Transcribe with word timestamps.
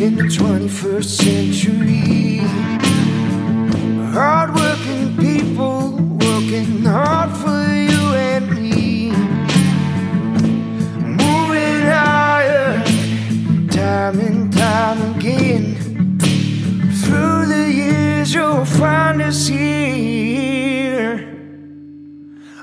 in 0.00 0.14
the 0.14 0.22
21st 0.22 1.04
century. 1.04 2.36
Hardworking 4.12 5.16
people 5.16 5.90
working 6.24 6.84
hard 6.84 7.30
for 7.36 7.66
you 7.74 8.14
and 8.14 8.48
me. 8.48 9.10
Moving 11.02 11.82
higher, 11.90 12.80
time 13.70 14.20
and 14.20 14.52
time 14.52 15.16
again. 15.16 15.74
Through 17.02 17.46
the 17.46 17.68
years, 17.72 18.32
you'll 18.32 18.64
find 18.64 19.20
us 19.20 19.48
here. 19.48 21.16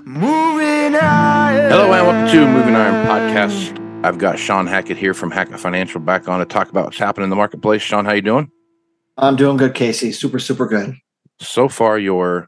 Moving 0.05 0.93
higher. 0.93 1.67
Hello 1.67 1.91
and 1.91 2.07
welcome 2.07 2.31
to 2.31 2.47
Moving 2.47 2.75
Iron 2.77 3.05
Podcast. 3.05 3.84
I've 4.05 4.19
got 4.19 4.37
Shawn 4.37 4.67
Hackett 4.67 4.97
here 4.97 5.15
from 5.15 5.31
Hackett 5.31 5.59
Financial 5.59 5.99
back 5.99 6.27
on 6.27 6.37
to 6.37 6.45
talk 6.45 6.69
about 6.69 6.85
what's 6.85 6.99
happening 6.99 7.23
in 7.23 7.29
the 7.31 7.35
marketplace. 7.35 7.81
Shawn, 7.81 8.05
how 8.05 8.13
you 8.13 8.21
doing? 8.21 8.51
I'm 9.17 9.35
doing 9.35 9.57
good, 9.57 9.73
Casey. 9.73 10.11
Super, 10.11 10.37
super 10.37 10.67
good. 10.67 10.95
So 11.39 11.67
far, 11.67 11.97
your 11.97 12.47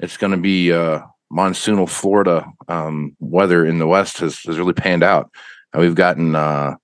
it's 0.00 0.16
going 0.16 0.32
to 0.32 0.36
be 0.36 0.72
uh, 0.72 1.02
monsoonal 1.32 1.88
Florida 1.88 2.44
um, 2.66 3.16
weather 3.20 3.64
in 3.64 3.78
the 3.78 3.86
west 3.86 4.18
has, 4.18 4.40
has 4.40 4.58
really 4.58 4.72
panned 4.72 5.04
out. 5.04 5.30
And 5.72 5.80
we've 5.80 5.94
gotten, 5.94 6.34
uh, 6.34 6.74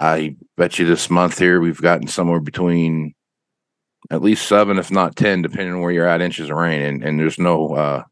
I 0.00 0.34
bet 0.56 0.80
you 0.80 0.86
this 0.86 1.08
month 1.08 1.38
here, 1.38 1.60
we've 1.60 1.80
gotten 1.80 2.08
somewhere 2.08 2.40
between 2.40 3.14
at 4.10 4.20
least 4.20 4.48
seven, 4.48 4.80
if 4.80 4.90
not 4.90 5.14
ten, 5.14 5.42
depending 5.42 5.74
on 5.74 5.80
where 5.80 5.92
you're 5.92 6.08
at, 6.08 6.22
inches 6.22 6.50
of 6.50 6.56
rain. 6.56 6.82
And, 6.82 7.04
and 7.04 7.20
there's 7.20 7.38
no 7.38 7.72
uh, 7.74 8.02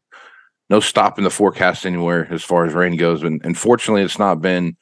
no 0.69 0.79
stop 0.79 1.17
in 1.17 1.25
the 1.25 1.29
forecast 1.29 1.85
anywhere 1.85 2.29
as 2.31 2.43
far 2.43 2.65
as 2.65 2.73
rain 2.73 2.95
goes. 2.95 3.23
And, 3.23 3.41
and 3.43 3.57
fortunately, 3.57 4.03
it's 4.03 4.17
not 4.17 4.39
been 4.39 4.77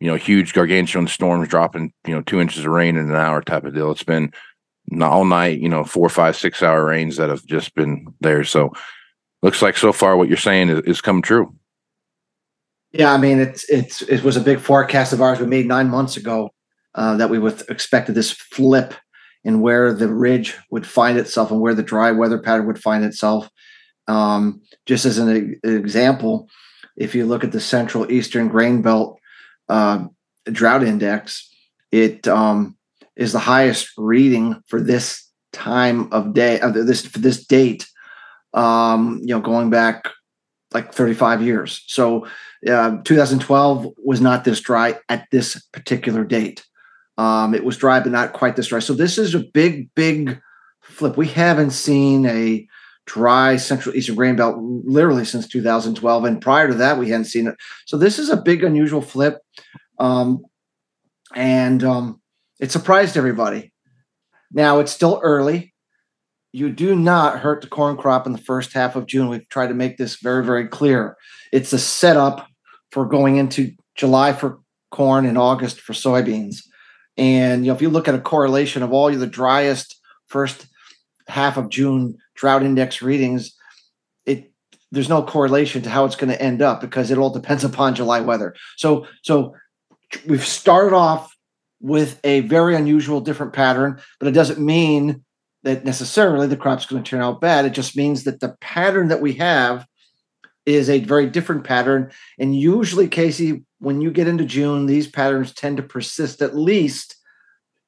you 0.00 0.08
know 0.08 0.16
huge 0.16 0.52
gargantuan 0.52 1.08
storms 1.08 1.48
dropping 1.48 1.92
you 2.06 2.14
know 2.14 2.22
two 2.22 2.40
inches 2.40 2.64
of 2.64 2.70
rain 2.70 2.96
in 2.96 3.10
an 3.10 3.16
hour 3.16 3.42
type 3.42 3.64
of 3.64 3.74
deal. 3.74 3.90
It's 3.90 4.02
been 4.02 4.32
all 5.02 5.24
night, 5.24 5.60
you 5.60 5.68
know, 5.68 5.84
four, 5.84 6.08
five, 6.08 6.36
six 6.36 6.62
hour 6.62 6.84
rains 6.84 7.16
that 7.16 7.28
have 7.28 7.44
just 7.44 7.74
been 7.74 8.06
there. 8.20 8.44
So 8.44 8.72
looks 9.42 9.62
like 9.62 9.76
so 9.76 9.92
far 9.92 10.16
what 10.16 10.28
you're 10.28 10.36
saying 10.36 10.70
is, 10.70 10.80
is 10.80 11.00
come 11.00 11.22
true. 11.22 11.54
Yeah, 12.92 13.12
I 13.12 13.18
mean, 13.18 13.38
it's 13.38 13.68
it's 13.68 14.02
it 14.02 14.22
was 14.22 14.36
a 14.36 14.40
big 14.40 14.60
forecast 14.60 15.12
of 15.12 15.20
ours 15.20 15.40
we 15.40 15.46
made 15.46 15.66
nine 15.66 15.90
months 15.90 16.16
ago 16.16 16.50
uh, 16.94 17.16
that 17.18 17.28
we 17.28 17.38
would 17.38 17.62
expected 17.68 18.14
this 18.14 18.32
flip 18.32 18.94
in 19.44 19.60
where 19.60 19.92
the 19.92 20.08
ridge 20.08 20.56
would 20.70 20.86
find 20.86 21.18
itself 21.18 21.50
and 21.50 21.60
where 21.60 21.74
the 21.74 21.82
dry 21.82 22.10
weather 22.10 22.38
pattern 22.38 22.66
would 22.66 22.82
find 22.82 23.04
itself. 23.04 23.48
Um, 24.06 24.62
just 24.86 25.04
as 25.04 25.18
an, 25.18 25.28
an 25.62 25.76
example, 25.76 26.48
if 26.96 27.14
you 27.14 27.26
look 27.26 27.44
at 27.44 27.52
the 27.52 27.60
Central 27.60 28.10
Eastern 28.10 28.48
Grain 28.48 28.80
Belt 28.80 29.20
uh, 29.68 30.06
drought 30.44 30.82
index, 30.82 31.48
it 31.92 32.26
um, 32.28 32.76
is 33.16 33.32
the 33.32 33.38
highest 33.38 33.90
reading 33.96 34.62
for 34.66 34.80
this 34.80 35.28
time 35.52 36.12
of 36.12 36.34
day 36.34 36.60
of 36.60 36.74
this 36.74 37.04
for 37.06 37.18
this 37.18 37.44
date 37.46 37.86
um 38.54 39.18
you 39.22 39.34
know 39.34 39.40
going 39.40 39.70
back 39.70 40.08
like 40.72 40.92
35 40.92 41.40
years. 41.40 41.82
So 41.86 42.26
uh, 42.70 42.98
2012 43.02 43.86
was 44.04 44.20
not 44.20 44.44
this 44.44 44.60
dry 44.60 44.98
at 45.08 45.26
this 45.32 45.58
particular 45.72 46.24
date. 46.24 46.64
Um 47.16 47.54
it 47.54 47.64
was 47.64 47.76
dry 47.76 48.00
but 48.00 48.12
not 48.12 48.34
quite 48.34 48.56
this 48.56 48.68
dry. 48.68 48.78
So 48.78 48.94
this 48.94 49.18
is 49.18 49.34
a 49.34 49.44
big 49.52 49.92
big 49.94 50.40
flip. 50.82 51.16
We 51.16 51.28
haven't 51.28 51.70
seen 51.70 52.26
a 52.26 52.66
dry 53.08 53.56
central 53.56 53.94
eastern 53.96 54.14
grain 54.14 54.36
belt 54.36 54.56
literally 54.58 55.24
since 55.24 55.48
2012 55.48 56.24
and 56.24 56.42
prior 56.42 56.68
to 56.68 56.74
that 56.74 56.98
we 56.98 57.08
hadn't 57.08 57.24
seen 57.24 57.46
it 57.46 57.54
so 57.86 57.96
this 57.96 58.18
is 58.18 58.28
a 58.28 58.36
big 58.36 58.62
unusual 58.62 59.00
flip 59.00 59.38
um 59.98 60.44
and 61.34 61.82
um 61.82 62.20
it 62.58 62.72
surprised 62.72 63.16
everybody. 63.16 63.72
Now 64.52 64.80
it's 64.80 64.92
still 64.92 65.20
early. 65.22 65.74
You 66.52 66.70
do 66.70 66.96
not 66.96 67.40
hurt 67.40 67.60
the 67.60 67.68
corn 67.68 67.96
crop 67.96 68.26
in 68.26 68.32
the 68.32 68.38
first 68.38 68.72
half 68.72 68.96
of 68.96 69.06
June. 69.06 69.28
We've 69.28 69.48
tried 69.48 69.68
to 69.68 69.74
make 69.74 69.96
this 69.96 70.16
very, 70.16 70.44
very 70.44 70.66
clear. 70.66 71.16
It's 71.52 71.72
a 71.72 71.78
setup 71.78 72.48
for 72.90 73.06
going 73.06 73.36
into 73.36 73.72
July 73.96 74.32
for 74.32 74.60
corn 74.90 75.26
and 75.26 75.38
August 75.38 75.80
for 75.80 75.92
soybeans. 75.92 76.62
And 77.16 77.64
you 77.64 77.70
know, 77.70 77.76
if 77.76 77.82
you 77.82 77.90
look 77.90 78.08
at 78.08 78.14
a 78.14 78.20
correlation 78.20 78.82
of 78.82 78.92
all 78.92 79.12
the 79.12 79.26
driest 79.26 80.00
first 80.26 80.66
half 81.28 81.56
of 81.56 81.68
June 81.68 82.18
drought 82.34 82.62
index 82.62 83.02
readings, 83.02 83.54
it 84.26 84.52
there's 84.90 85.08
no 85.08 85.22
correlation 85.22 85.82
to 85.82 85.90
how 85.90 86.04
it's 86.04 86.16
going 86.16 86.32
to 86.32 86.42
end 86.42 86.62
up 86.62 86.80
because 86.80 87.10
it 87.10 87.18
all 87.18 87.30
depends 87.30 87.64
upon 87.70 87.94
July 87.94 88.20
weather. 88.20 88.54
So 88.76 89.06
so 89.22 89.54
we've 90.26 90.46
started 90.46 90.94
off 90.94 91.34
with 91.80 92.20
a 92.24 92.40
very 92.40 92.74
unusual, 92.74 93.20
different 93.20 93.52
pattern, 93.52 94.00
but 94.18 94.28
it 94.28 94.32
doesn't 94.32 94.58
mean 94.58 95.24
that 95.62 95.84
necessarily 95.84 96.46
the 96.46 96.56
crop's 96.56 96.86
going 96.86 97.02
to 97.02 97.08
turn 97.08 97.22
out 97.22 97.40
bad. 97.40 97.64
It 97.64 97.72
just 97.72 97.96
means 97.96 98.24
that 98.24 98.40
the 98.40 98.56
pattern 98.60 99.08
that 99.08 99.20
we 99.20 99.34
have 99.34 99.86
is 100.66 100.90
a 100.90 101.00
very 101.00 101.28
different 101.28 101.64
pattern. 101.64 102.10
And 102.38 102.54
usually, 102.54 103.08
Casey, 103.08 103.64
when 103.78 104.00
you 104.00 104.10
get 104.10 104.28
into 104.28 104.44
June, 104.44 104.86
these 104.86 105.08
patterns 105.08 105.52
tend 105.52 105.78
to 105.78 105.82
persist 105.82 106.42
at 106.42 106.56
least 106.56 107.16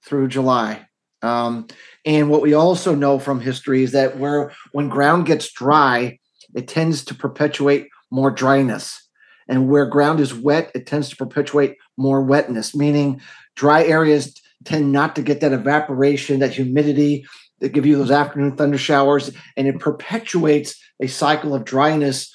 through 0.04 0.28
July. 0.28 0.87
Um, 1.22 1.67
and 2.05 2.31
what 2.31 2.43
we 2.43 2.55
also 2.55 2.94
know 2.94 3.19
from 3.19 3.40
history 3.40 3.82
is 3.82 3.93
that 3.93 4.19
where 4.19 4.52
when 4.72 4.88
ground 4.88 5.26
gets 5.26 5.52
dry, 5.52 6.19
it 6.55 6.69
tends 6.69 7.05
to 7.05 7.14
perpetuate 7.14 7.88
more 8.11 8.31
dryness. 8.31 9.06
And 9.49 9.69
where 9.69 9.87
ground 9.87 10.20
is 10.20 10.32
wet, 10.32 10.70
it 10.75 10.87
tends 10.87 11.08
to 11.11 11.17
perpetuate 11.17 11.76
more 11.96 12.22
wetness, 12.22 12.75
meaning 12.75 13.20
dry 13.56 13.84
areas 13.84 14.34
tend 14.64 14.93
not 14.93 15.17
to 15.17 15.22
get 15.22 15.40
that 15.40 15.52
evaporation, 15.52 16.40
that 16.40 16.55
humidity 16.55 17.25
that 17.61 17.73
give 17.73 17.84
you 17.84 17.96
those 17.96 18.11
afternoon 18.11 18.56
thunder 18.56 18.78
showers, 18.78 19.31
and 19.56 19.66
it 19.66 19.78
perpetuates 19.78 20.81
a 21.02 21.06
cycle 21.06 21.55
of 21.55 21.64
dryness 21.64 22.32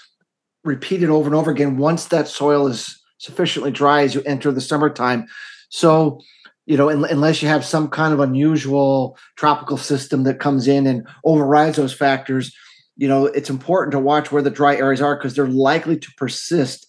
repeated 0.63 1.09
over 1.09 1.27
and 1.27 1.35
over 1.35 1.51
again 1.51 1.77
once 1.77 2.05
that 2.05 2.27
soil 2.27 2.67
is 2.67 3.01
sufficiently 3.17 3.71
dry 3.71 4.01
as 4.01 4.13
you 4.13 4.21
enter 4.23 4.51
the 4.51 4.61
summertime. 4.61 5.25
So, 5.69 6.21
you 6.65 6.77
know, 6.77 6.89
unless 6.89 7.41
you 7.41 7.47
have 7.47 7.63
some 7.63 7.88
kind 7.89 8.13
of 8.13 8.19
unusual 8.19 9.17
tropical 9.35 9.77
system 9.77 10.23
that 10.23 10.39
comes 10.39 10.67
in 10.67 10.88
and 10.88 11.07
overrides 11.23 11.77
those 11.77 11.94
factors, 11.94 12.56
you 12.97 13.07
know, 13.07 13.27
it's 13.27 13.50
important 13.50 13.91
to 13.91 14.00
watch 14.00 14.31
where 14.31 14.41
the 14.41 14.50
dry 14.50 14.75
areas 14.75 15.01
are 15.01 15.15
because 15.15 15.35
they're 15.35 15.47
likely 15.47 15.97
to 15.97 16.12
persist, 16.17 16.88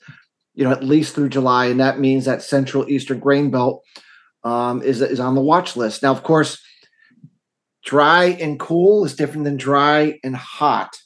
you 0.55 0.65
know, 0.65 0.71
at 0.71 0.85
least 0.85 1.15
through 1.15 1.29
July. 1.29 1.67
And 1.67 1.81
that 1.81 1.99
means 1.99 2.25
that 2.25 2.43
central 2.43 2.89
eastern 2.89 3.19
grain 3.19 3.51
belt 3.51 3.83
um, 4.45 4.83
is, 4.83 5.03
is 5.03 5.21
on 5.21 5.35
the 5.35 5.43
watch 5.43 5.77
list. 5.77 6.03
Now, 6.03 6.13
of 6.13 6.23
course, 6.23 6.63
dry 7.85 8.25
and 8.25 8.59
cool 8.59 9.05
is 9.05 9.15
different 9.15 9.45
than 9.45 9.59
dry 9.59 10.19
and 10.25 10.35
hot. 10.35 10.97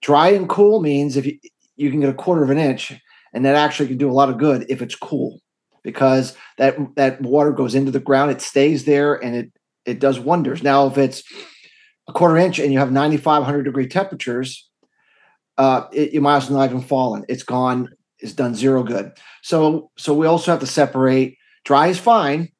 Dry 0.00 0.28
and 0.28 0.48
cool 0.48 0.80
means 0.80 1.16
if 1.16 1.26
you, 1.26 1.38
you 1.74 1.90
can 1.90 2.00
get 2.00 2.10
a 2.10 2.14
quarter 2.14 2.44
of 2.44 2.50
an 2.50 2.58
inch, 2.58 2.92
and 3.32 3.44
that 3.44 3.56
actually 3.56 3.88
can 3.88 3.98
do 3.98 4.10
a 4.10 4.12
lot 4.12 4.28
of 4.28 4.38
good 4.38 4.66
if 4.68 4.80
it's 4.80 4.94
cool 4.94 5.40
because 5.88 6.36
that 6.58 6.76
that 6.96 7.18
water 7.22 7.50
goes 7.50 7.74
into 7.74 7.90
the 7.90 7.98
ground, 7.98 8.30
it 8.30 8.42
stays 8.42 8.84
there, 8.84 9.14
and 9.14 9.34
it 9.34 9.52
it 9.86 10.00
does 10.00 10.20
wonders. 10.20 10.62
Now, 10.62 10.86
if 10.86 10.98
it's 10.98 11.22
a 12.06 12.12
quarter 12.12 12.36
inch 12.36 12.58
and 12.58 12.70
you 12.70 12.78
have 12.78 12.92
9500 12.92 13.62
degree 13.62 13.86
temperatures, 13.86 14.68
uh, 15.56 15.86
it, 15.90 16.12
you 16.12 16.20
might 16.20 16.36
as 16.36 16.50
well 16.50 16.58
not 16.58 16.68
even 16.68 16.82
fallen. 16.82 17.24
It's 17.26 17.42
gone. 17.42 17.88
It's 18.18 18.34
done 18.34 18.54
zero 18.54 18.82
good. 18.82 19.12
So 19.42 19.90
so 19.96 20.12
we 20.12 20.26
also 20.26 20.50
have 20.50 20.60
to 20.60 20.66
separate. 20.66 21.38
Dry 21.64 21.86
is 21.86 21.98
fine. 21.98 22.50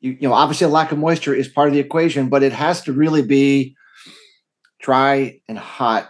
You, 0.00 0.12
you 0.12 0.26
know, 0.26 0.32
obviously 0.32 0.64
a 0.64 0.70
lack 0.70 0.90
of 0.90 0.96
moisture 0.96 1.34
is 1.34 1.48
part 1.48 1.68
of 1.68 1.74
the 1.74 1.80
equation, 1.80 2.30
but 2.30 2.42
it 2.42 2.54
has 2.54 2.80
to 2.84 2.94
really 2.94 3.20
be 3.20 3.76
dry 4.80 5.42
and 5.48 5.58
hot. 5.58 6.08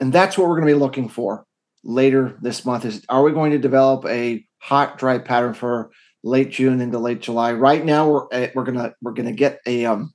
And 0.00 0.12
that's 0.12 0.36
what 0.36 0.48
we're 0.48 0.56
going 0.56 0.66
to 0.66 0.74
be 0.74 0.80
looking 0.80 1.08
for 1.08 1.46
later 1.84 2.36
this 2.40 2.64
month 2.64 2.84
is 2.84 3.04
are 3.08 3.22
we 3.22 3.30
going 3.30 3.52
to 3.52 3.58
develop 3.58 4.04
a 4.06 4.44
hot 4.62 4.96
dry 4.96 5.18
pattern 5.18 5.52
for 5.52 5.90
late 6.22 6.50
June 6.50 6.80
into 6.80 6.98
late 6.98 7.20
July? 7.20 7.52
Right 7.52 7.84
now 7.84 8.08
we're 8.08 8.26
eh, 8.32 8.50
we're 8.54 8.64
to 8.64 8.94
we're 9.02 9.12
to 9.12 9.32
get 9.32 9.60
a 9.66 9.84
um, 9.84 10.14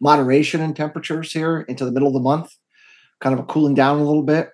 moderation 0.00 0.60
in 0.60 0.74
temperatures 0.74 1.32
here 1.32 1.60
into 1.60 1.84
the 1.84 1.92
middle 1.92 2.08
of 2.08 2.14
the 2.14 2.20
month, 2.20 2.52
kind 3.20 3.34
of 3.34 3.40
a 3.40 3.44
cooling 3.44 3.74
down 3.74 3.98
a 3.98 4.04
little 4.04 4.22
bit. 4.22 4.50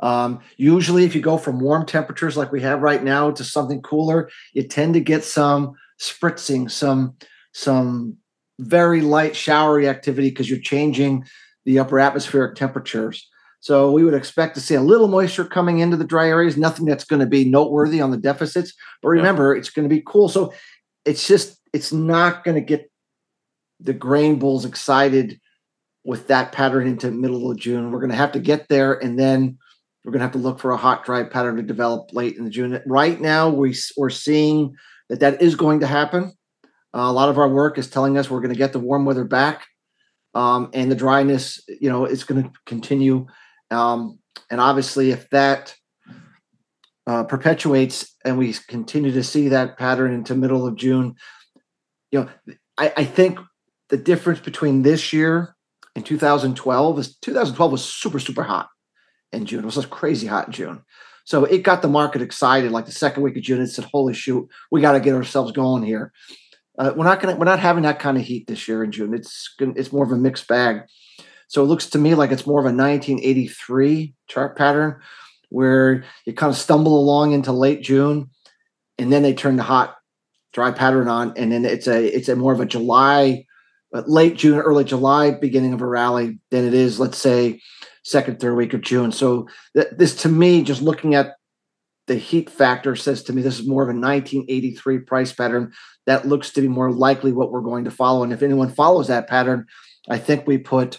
Um, 0.00 0.40
usually, 0.56 1.04
if 1.04 1.14
you 1.14 1.20
go 1.20 1.38
from 1.38 1.60
warm 1.60 1.86
temperatures 1.86 2.36
like 2.36 2.50
we 2.50 2.60
have 2.62 2.82
right 2.82 3.02
now 3.02 3.30
to 3.30 3.44
something 3.44 3.80
cooler, 3.82 4.28
you 4.52 4.64
tend 4.64 4.94
to 4.94 5.00
get 5.00 5.24
some 5.24 5.74
spritzing, 6.00 6.70
some 6.70 7.16
some 7.52 8.16
very 8.58 9.00
light 9.00 9.36
showery 9.36 9.88
activity 9.88 10.30
because 10.30 10.50
you're 10.50 10.58
changing 10.58 11.24
the 11.64 11.78
upper 11.78 12.00
atmospheric 12.00 12.56
temperatures. 12.56 13.28
So 13.62 13.92
we 13.92 14.02
would 14.02 14.12
expect 14.12 14.56
to 14.56 14.60
see 14.60 14.74
a 14.74 14.80
little 14.80 15.06
moisture 15.06 15.44
coming 15.44 15.78
into 15.78 15.96
the 15.96 16.04
dry 16.04 16.26
areas, 16.26 16.56
nothing 16.56 16.84
that's 16.84 17.04
going 17.04 17.20
to 17.20 17.26
be 17.26 17.48
noteworthy 17.48 18.00
on 18.00 18.10
the 18.10 18.16
deficits. 18.16 18.74
But 19.00 19.10
remember, 19.10 19.54
yeah. 19.54 19.60
it's 19.60 19.70
going 19.70 19.88
to 19.88 19.94
be 19.94 20.02
cool. 20.04 20.28
So 20.28 20.52
it's 21.04 21.28
just, 21.28 21.60
it's 21.72 21.92
not 21.92 22.42
going 22.42 22.56
to 22.56 22.60
get 22.60 22.90
the 23.78 23.92
grain 23.92 24.40
bulls 24.40 24.64
excited 24.64 25.40
with 26.02 26.26
that 26.26 26.50
pattern 26.50 26.88
into 26.88 27.12
middle 27.12 27.52
of 27.52 27.56
June. 27.56 27.92
We're 27.92 28.00
going 28.00 28.10
to 28.10 28.16
have 28.16 28.32
to 28.32 28.40
get 28.40 28.68
there 28.68 28.94
and 28.94 29.16
then 29.16 29.58
we're 30.04 30.10
going 30.10 30.18
to 30.18 30.24
have 30.24 30.32
to 30.32 30.38
look 30.38 30.58
for 30.58 30.72
a 30.72 30.76
hot, 30.76 31.04
dry 31.04 31.22
pattern 31.22 31.54
to 31.54 31.62
develop 31.62 32.12
late 32.12 32.36
in 32.36 32.42
the 32.42 32.50
June. 32.50 32.82
Right 32.84 33.20
now, 33.20 33.48
we, 33.48 33.76
we're 33.96 34.10
seeing 34.10 34.74
that 35.08 35.20
that 35.20 35.40
is 35.40 35.54
going 35.54 35.78
to 35.80 35.86
happen. 35.86 36.32
Uh, 36.92 37.06
a 37.06 37.12
lot 37.12 37.28
of 37.28 37.38
our 37.38 37.48
work 37.48 37.78
is 37.78 37.88
telling 37.88 38.18
us 38.18 38.28
we're 38.28 38.40
going 38.40 38.52
to 38.52 38.58
get 38.58 38.72
the 38.72 38.80
warm 38.80 39.04
weather 39.04 39.22
back. 39.22 39.68
Um, 40.34 40.70
and 40.74 40.90
the 40.90 40.96
dryness, 40.96 41.60
you 41.68 41.88
know, 41.88 42.06
is 42.06 42.24
going 42.24 42.42
to 42.42 42.50
continue 42.66 43.28
um, 43.72 44.18
and 44.50 44.60
obviously, 44.60 45.10
if 45.10 45.28
that 45.30 45.74
uh, 47.06 47.24
perpetuates 47.24 48.14
and 48.24 48.38
we 48.38 48.54
continue 48.68 49.12
to 49.12 49.24
see 49.24 49.48
that 49.48 49.78
pattern 49.78 50.12
into 50.12 50.34
middle 50.34 50.66
of 50.66 50.76
June, 50.76 51.14
you 52.10 52.20
know, 52.20 52.54
I, 52.78 52.92
I 52.98 53.04
think 53.04 53.38
the 53.88 53.96
difference 53.96 54.40
between 54.40 54.82
this 54.82 55.12
year 55.12 55.54
and 55.94 56.04
2012 56.04 56.98
is 56.98 57.16
2012 57.16 57.72
was 57.72 57.84
super 57.84 58.18
super 58.18 58.42
hot 58.42 58.68
in 59.32 59.46
June. 59.46 59.60
It 59.60 59.66
was 59.66 59.74
just 59.74 59.90
crazy 59.90 60.26
hot 60.26 60.46
in 60.46 60.52
June. 60.52 60.82
So 61.24 61.44
it 61.44 61.62
got 61.62 61.82
the 61.82 61.88
market 61.88 62.22
excited. 62.22 62.72
Like 62.72 62.86
the 62.86 62.92
second 62.92 63.22
week 63.22 63.36
of 63.36 63.42
June, 63.42 63.60
it 63.60 63.68
said, 63.68 63.84
"Holy 63.92 64.14
shoot, 64.14 64.48
we 64.70 64.80
got 64.80 64.92
to 64.92 65.00
get 65.00 65.14
ourselves 65.14 65.52
going 65.52 65.82
here." 65.82 66.12
Uh, 66.78 66.92
we're 66.96 67.04
not 67.04 67.20
gonna, 67.20 67.36
we're 67.36 67.44
not 67.44 67.60
having 67.60 67.82
that 67.82 67.98
kind 67.98 68.16
of 68.16 68.24
heat 68.24 68.46
this 68.46 68.66
year 68.66 68.82
in 68.82 68.90
June. 68.90 69.14
It's 69.14 69.54
it's 69.58 69.92
more 69.92 70.04
of 70.04 70.12
a 70.12 70.16
mixed 70.16 70.48
bag. 70.48 70.82
So 71.52 71.62
it 71.62 71.66
looks 71.66 71.84
to 71.88 71.98
me 71.98 72.14
like 72.14 72.30
it's 72.30 72.46
more 72.46 72.60
of 72.60 72.64
a 72.64 72.72
1983 72.74 74.14
chart 74.26 74.56
pattern 74.56 74.98
where 75.50 76.02
you 76.24 76.32
kind 76.32 76.50
of 76.50 76.56
stumble 76.56 76.98
along 76.98 77.32
into 77.32 77.52
late 77.52 77.82
June 77.82 78.30
and 78.96 79.12
then 79.12 79.22
they 79.22 79.34
turn 79.34 79.56
the 79.56 79.62
hot 79.62 79.98
dry 80.54 80.70
pattern 80.70 81.08
on 81.08 81.34
and 81.36 81.52
then 81.52 81.66
it's 81.66 81.86
a 81.86 82.06
it's 82.06 82.30
a 82.30 82.36
more 82.36 82.54
of 82.54 82.60
a 82.60 82.64
July 82.64 83.44
uh, 83.92 84.02
late 84.06 84.34
June 84.34 84.60
early 84.60 84.82
July 84.82 85.30
beginning 85.30 85.74
of 85.74 85.82
a 85.82 85.86
rally 85.86 86.38
than 86.48 86.66
it 86.66 86.72
is 86.72 86.98
let's 86.98 87.18
say 87.18 87.60
second 88.02 88.40
third 88.40 88.54
week 88.54 88.72
of 88.72 88.80
June. 88.80 89.12
So 89.12 89.46
th- 89.76 89.88
this 89.92 90.14
to 90.22 90.30
me 90.30 90.62
just 90.62 90.80
looking 90.80 91.14
at 91.14 91.36
the 92.06 92.14
heat 92.14 92.48
factor 92.48 92.96
says 92.96 93.24
to 93.24 93.34
me 93.34 93.42
this 93.42 93.60
is 93.60 93.68
more 93.68 93.82
of 93.82 93.90
a 93.90 94.00
1983 94.00 95.00
price 95.00 95.34
pattern 95.34 95.74
that 96.06 96.26
looks 96.26 96.48
to 96.52 96.62
be 96.62 96.68
more 96.68 96.90
likely 96.90 97.30
what 97.30 97.52
we're 97.52 97.60
going 97.60 97.84
to 97.84 97.90
follow 97.90 98.22
and 98.22 98.32
if 98.32 98.42
anyone 98.42 98.70
follows 98.70 99.08
that 99.08 99.28
pattern 99.28 99.66
I 100.08 100.16
think 100.16 100.46
we 100.46 100.56
put 100.56 100.98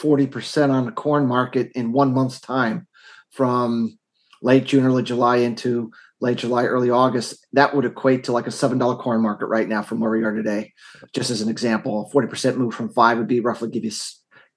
40% 0.00 0.70
on 0.70 0.86
the 0.86 0.92
corn 0.92 1.26
market 1.26 1.72
in 1.74 1.92
one 1.92 2.14
month's 2.14 2.40
time 2.40 2.86
from 3.30 3.98
late 4.42 4.64
June, 4.64 4.84
early 4.84 5.02
July 5.02 5.38
into 5.38 5.90
late 6.20 6.38
July, 6.38 6.64
early 6.64 6.90
August. 6.90 7.46
That 7.52 7.74
would 7.74 7.84
equate 7.84 8.24
to 8.24 8.32
like 8.32 8.46
a 8.46 8.50
$7 8.50 8.98
corn 9.00 9.22
market 9.22 9.46
right 9.46 9.68
now 9.68 9.82
from 9.82 10.00
where 10.00 10.10
we 10.10 10.24
are 10.24 10.34
today. 10.34 10.72
Just 11.14 11.30
as 11.30 11.40
an 11.40 11.48
example, 11.48 12.10
a 12.10 12.14
40% 12.14 12.56
move 12.56 12.74
from 12.74 12.92
five 12.92 13.18
would 13.18 13.28
be 13.28 13.40
roughly 13.40 13.70
give 13.70 13.84
you 13.84 13.92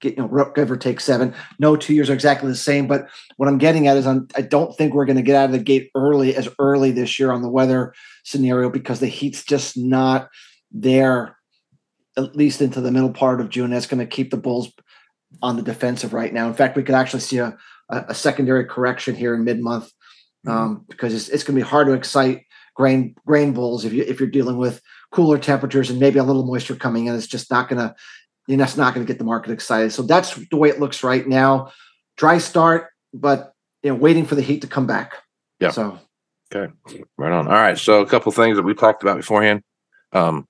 get 0.00 0.16
you 0.16 0.22
know 0.22 0.52
give 0.54 0.70
or 0.70 0.76
take 0.76 1.00
seven. 1.00 1.34
No 1.58 1.76
two 1.76 1.94
years 1.94 2.10
are 2.10 2.14
exactly 2.14 2.48
the 2.48 2.56
same, 2.56 2.86
but 2.86 3.06
what 3.36 3.48
I'm 3.48 3.58
getting 3.58 3.86
at 3.86 3.96
is 3.96 4.06
I'm, 4.06 4.28
I 4.34 4.42
don't 4.42 4.74
think 4.76 4.94
we're 4.94 5.04
going 5.04 5.16
to 5.16 5.22
get 5.22 5.36
out 5.36 5.46
of 5.46 5.52
the 5.52 5.58
gate 5.58 5.90
early 5.94 6.34
as 6.34 6.48
early 6.58 6.90
this 6.90 7.18
year 7.18 7.30
on 7.30 7.42
the 7.42 7.50
weather 7.50 7.94
scenario 8.24 8.70
because 8.70 9.00
the 9.00 9.06
heat's 9.06 9.44
just 9.44 9.76
not 9.76 10.28
there 10.72 11.36
at 12.16 12.34
least 12.34 12.60
into 12.60 12.80
the 12.80 12.90
middle 12.90 13.12
part 13.12 13.40
of 13.40 13.50
June. 13.50 13.70
That's 13.70 13.86
going 13.86 14.00
to 14.00 14.06
keep 14.06 14.30
the 14.30 14.36
bulls 14.36 14.72
on 15.42 15.56
the 15.56 15.62
defensive 15.62 16.12
right 16.12 16.32
now. 16.32 16.46
In 16.48 16.54
fact, 16.54 16.76
we 16.76 16.82
could 16.82 16.94
actually 16.94 17.20
see 17.20 17.38
a, 17.38 17.56
a 17.88 18.14
secondary 18.14 18.64
correction 18.64 19.14
here 19.14 19.34
in 19.34 19.44
mid 19.44 19.60
month 19.60 19.92
mm-hmm. 20.46 20.50
um, 20.50 20.84
because 20.88 21.14
it's, 21.14 21.28
it's 21.28 21.42
going 21.42 21.58
to 21.58 21.64
be 21.64 21.68
hard 21.68 21.86
to 21.86 21.92
excite 21.92 22.44
grain 22.74 23.14
grain 23.26 23.52
bulls 23.52 23.84
if 23.84 23.92
you 23.92 24.04
if 24.06 24.20
you're 24.20 24.28
dealing 24.28 24.56
with 24.56 24.80
cooler 25.10 25.38
temperatures 25.38 25.90
and 25.90 25.98
maybe 25.98 26.18
a 26.18 26.24
little 26.24 26.46
moisture 26.46 26.76
coming 26.76 27.06
in. 27.06 27.14
It's 27.14 27.26
just 27.26 27.50
not 27.50 27.68
going 27.68 27.80
to 27.80 27.94
you 28.46 28.56
know, 28.56 28.64
that's 28.64 28.76
not 28.76 28.94
going 28.94 29.06
to 29.06 29.10
get 29.10 29.18
the 29.18 29.24
market 29.24 29.52
excited. 29.52 29.92
So 29.92 30.02
that's 30.02 30.34
the 30.34 30.56
way 30.56 30.70
it 30.70 30.80
looks 30.80 31.04
right 31.04 31.26
now. 31.26 31.72
Dry 32.16 32.38
start, 32.38 32.88
but 33.14 33.54
you 33.82 33.90
know, 33.90 33.96
waiting 33.96 34.26
for 34.26 34.34
the 34.34 34.42
heat 34.42 34.62
to 34.62 34.66
come 34.66 34.86
back. 34.86 35.14
Yeah. 35.60 35.70
So 35.70 35.98
okay, 36.52 36.72
right 37.16 37.32
on. 37.32 37.46
All 37.46 37.54
right. 37.54 37.78
So 37.78 38.00
a 38.00 38.06
couple 38.06 38.32
things 38.32 38.56
that 38.56 38.64
we 38.64 38.74
talked 38.74 39.02
about 39.02 39.16
beforehand. 39.16 39.62
Um, 40.12 40.48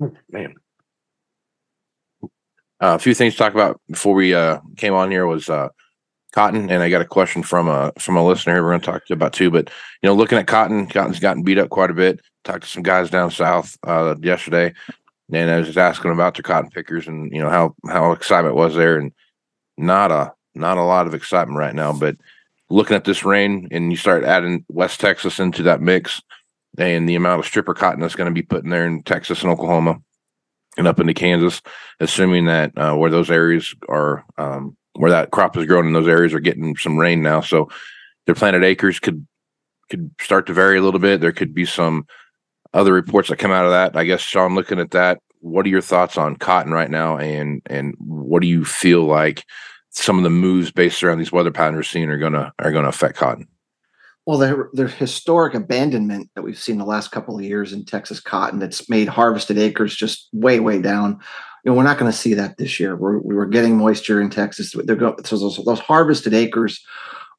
man, 0.30 0.54
uh, 2.80 2.94
a 2.94 2.98
few 2.98 3.14
things 3.14 3.34
to 3.34 3.38
talk 3.38 3.54
about 3.54 3.80
before 3.88 4.14
we 4.14 4.34
uh, 4.34 4.60
came 4.76 4.94
on 4.94 5.10
here 5.10 5.26
was 5.26 5.48
uh, 5.48 5.68
cotton, 6.32 6.70
and 6.70 6.82
I 6.82 6.90
got 6.90 7.00
a 7.00 7.06
question 7.06 7.42
from 7.42 7.68
a 7.68 7.92
from 7.98 8.16
a 8.16 8.24
listener 8.24 8.62
we're 8.62 8.70
going 8.70 8.80
to 8.80 8.86
talk 8.86 9.02
about 9.10 9.32
too. 9.32 9.50
But 9.50 9.70
you 10.02 10.08
know, 10.08 10.14
looking 10.14 10.38
at 10.38 10.46
cotton, 10.46 10.86
cotton's 10.86 11.20
gotten 11.20 11.42
beat 11.42 11.58
up 11.58 11.70
quite 11.70 11.90
a 11.90 11.94
bit. 11.94 12.20
Talked 12.44 12.62
to 12.62 12.68
some 12.68 12.82
guys 12.82 13.10
down 13.10 13.30
south 13.30 13.76
uh, 13.82 14.14
yesterday, 14.22 14.72
and 15.32 15.50
I 15.50 15.58
was 15.58 15.66
just 15.66 15.78
asking 15.78 16.12
about 16.12 16.34
their 16.34 16.42
cotton 16.42 16.70
pickers 16.70 17.08
and 17.08 17.32
you 17.32 17.40
know 17.40 17.50
how 17.50 17.74
how 17.88 18.12
excitement 18.12 18.54
was 18.54 18.74
there, 18.74 18.98
and 18.98 19.12
not 19.76 20.12
a 20.12 20.32
not 20.54 20.78
a 20.78 20.82
lot 20.82 21.06
of 21.06 21.14
excitement 21.14 21.58
right 21.58 21.74
now. 21.74 21.92
But 21.92 22.16
looking 22.70 22.96
at 22.96 23.04
this 23.04 23.24
rain, 23.24 23.68
and 23.72 23.90
you 23.90 23.96
start 23.96 24.22
adding 24.22 24.64
West 24.68 25.00
Texas 25.00 25.40
into 25.40 25.64
that 25.64 25.80
mix, 25.80 26.22
and 26.76 27.08
the 27.08 27.16
amount 27.16 27.40
of 27.40 27.46
stripper 27.46 27.74
cotton 27.74 28.00
that's 28.00 28.14
going 28.14 28.32
to 28.32 28.34
be 28.34 28.42
put 28.42 28.62
in 28.62 28.70
there 28.70 28.86
in 28.86 29.02
Texas 29.02 29.42
and 29.42 29.50
Oklahoma 29.50 30.00
and 30.78 30.86
up 30.86 31.00
into 31.00 31.12
Kansas, 31.12 31.60
assuming 32.00 32.46
that 32.46 32.72
uh, 32.78 32.94
where 32.94 33.10
those 33.10 33.30
areas 33.30 33.74
are, 33.88 34.24
um, 34.38 34.76
where 34.94 35.10
that 35.10 35.32
crop 35.32 35.56
is 35.56 35.66
grown 35.66 35.86
in 35.86 35.92
those 35.92 36.08
areas 36.08 36.32
are 36.32 36.40
getting 36.40 36.76
some 36.76 36.96
rain 36.96 37.20
now. 37.20 37.42
So 37.42 37.68
their 38.24 38.34
planted 38.34 38.64
acres 38.64 38.98
could 38.98 39.26
could 39.90 40.10
start 40.20 40.46
to 40.46 40.52
vary 40.52 40.78
a 40.78 40.82
little 40.82 41.00
bit. 41.00 41.20
There 41.20 41.32
could 41.32 41.54
be 41.54 41.64
some 41.64 42.06
other 42.74 42.92
reports 42.92 43.28
that 43.28 43.38
come 43.38 43.50
out 43.50 43.64
of 43.64 43.72
that. 43.72 43.96
I 43.96 44.04
guess 44.04 44.20
Shawn, 44.20 44.54
looking 44.54 44.78
at 44.78 44.90
that, 44.90 45.20
what 45.40 45.66
are 45.66 45.70
your 45.70 45.80
thoughts 45.80 46.18
on 46.18 46.36
cotton 46.36 46.72
right 46.72 46.90
now, 46.90 47.18
and 47.18 47.62
and 47.66 47.94
what 47.98 48.40
do 48.42 48.48
you 48.48 48.64
feel 48.64 49.04
like 49.04 49.44
some 49.90 50.18
of 50.18 50.24
the 50.24 50.30
moves 50.30 50.70
based 50.70 51.02
around 51.02 51.18
these 51.18 51.32
weather 51.32 51.50
patterns 51.50 51.76
we're 51.76 51.82
seeing 51.82 52.08
are 52.08 52.18
gonna 52.18 52.52
are 52.58 52.72
gonna 52.72 52.88
affect 52.88 53.16
cotton? 53.16 53.48
Well, 54.28 54.36
the, 54.36 54.68
the 54.74 54.88
historic 54.88 55.54
abandonment 55.54 56.28
that 56.34 56.42
we've 56.42 56.58
seen 56.58 56.76
the 56.76 56.84
last 56.84 57.12
couple 57.12 57.38
of 57.38 57.42
years 57.42 57.72
in 57.72 57.86
Texas 57.86 58.20
cotton 58.20 58.58
that's 58.58 58.86
made 58.90 59.08
harvested 59.08 59.56
acres 59.56 59.96
just 59.96 60.28
way, 60.34 60.60
way 60.60 60.82
down. 60.82 61.12
You 61.64 61.70
know, 61.70 61.74
we're 61.74 61.84
not 61.84 61.96
going 61.96 62.12
to 62.12 62.16
see 62.16 62.34
that 62.34 62.58
this 62.58 62.78
year. 62.78 62.94
We're, 62.94 63.20
we 63.20 63.34
were 63.34 63.46
getting 63.46 63.78
moisture 63.78 64.20
in 64.20 64.28
Texas. 64.28 64.74
They're 64.84 64.96
going, 64.96 65.24
so 65.24 65.38
those, 65.38 65.56
those 65.64 65.80
harvested 65.80 66.34
acres 66.34 66.84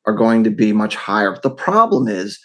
are 0.08 0.16
going 0.16 0.44
to 0.46 0.50
be 0.50 0.74
much 0.74 0.96
higher. 0.96 1.38
The 1.44 1.52
problem 1.52 2.08
is, 2.08 2.40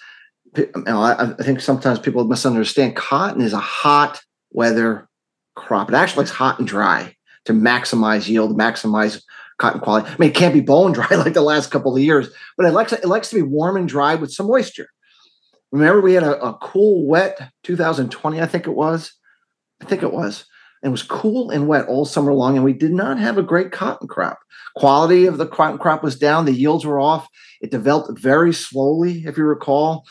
you 0.55 0.71
know, 0.77 1.01
I, 1.01 1.23
I 1.23 1.43
think 1.43 1.63
sometimes 1.63 1.99
people 1.99 2.23
misunderstand. 2.27 2.97
Cotton 2.97 3.41
is 3.41 3.55
a 3.55 3.59
hot 3.59 4.21
weather 4.51 5.09
crop. 5.57 5.89
It 5.89 5.95
actually 5.95 6.25
likes 6.25 6.37
hot 6.37 6.59
and 6.59 6.69
dry 6.69 7.17
to 7.47 7.55
maximize 7.55 8.29
yield, 8.29 8.59
maximize 8.59 9.23
cotton 9.59 9.81
quality. 9.81 10.09
I 10.09 10.17
mean, 10.19 10.31
it 10.31 10.37
can't 10.37 10.55
be 10.55 10.61
bone 10.61 10.93
dry 10.93 11.07
like 11.11 11.35
the 11.35 11.43
last 11.43 11.71
couple 11.71 11.95
of 11.95 12.03
years, 12.03 12.29
but 12.57 12.67
it 12.67 12.73
likes 12.73 12.93
it 12.93 13.05
likes 13.07 13.31
to 13.31 13.37
be 13.37 13.43
warm 13.43 13.77
and 13.77 13.89
dry 13.89 14.15
with 14.15 14.33
some 14.33 14.47
moisture. 14.47 14.89
Remember, 15.73 16.01
we 16.01 16.15
had 16.15 16.23
a, 16.23 16.41
a 16.41 16.55
cool, 16.59 17.07
wet 17.07 17.51
2020, 17.65 18.41
I 18.41 18.47
think 18.47 18.67
it 18.67 18.75
was. 18.75 19.13
I 19.83 19.87
think 19.87 20.03
it 20.03 20.13
was. 20.13 20.45
And 20.83 20.91
it 20.91 20.93
was 20.93 21.03
cool 21.03 21.51
and 21.51 21.67
wet 21.67 21.89
all 21.89 22.05
summer 22.05 22.33
long, 22.33 22.57
and 22.57 22.65
we 22.65 22.73
did 22.73 22.93
not 22.93 23.19
have 23.19 23.39
a 23.39 23.43
great 23.43 23.73
cotton 23.73 24.07
crop. 24.07 24.39
Quality 24.77 25.27
of 25.27 25.39
the 25.39 25.47
cotton 25.47 25.79
crop 25.79 26.03
was 26.03 26.19
down, 26.19 26.45
the 26.45 26.53
yields 26.53 26.85
were 26.85 27.01
off. 27.01 27.29
It 27.61 27.71
developed 27.71 28.19
very 28.19 28.53
slowly, 28.53 29.25
if 29.25 29.37
you 29.37 29.45
recall. 29.45 30.05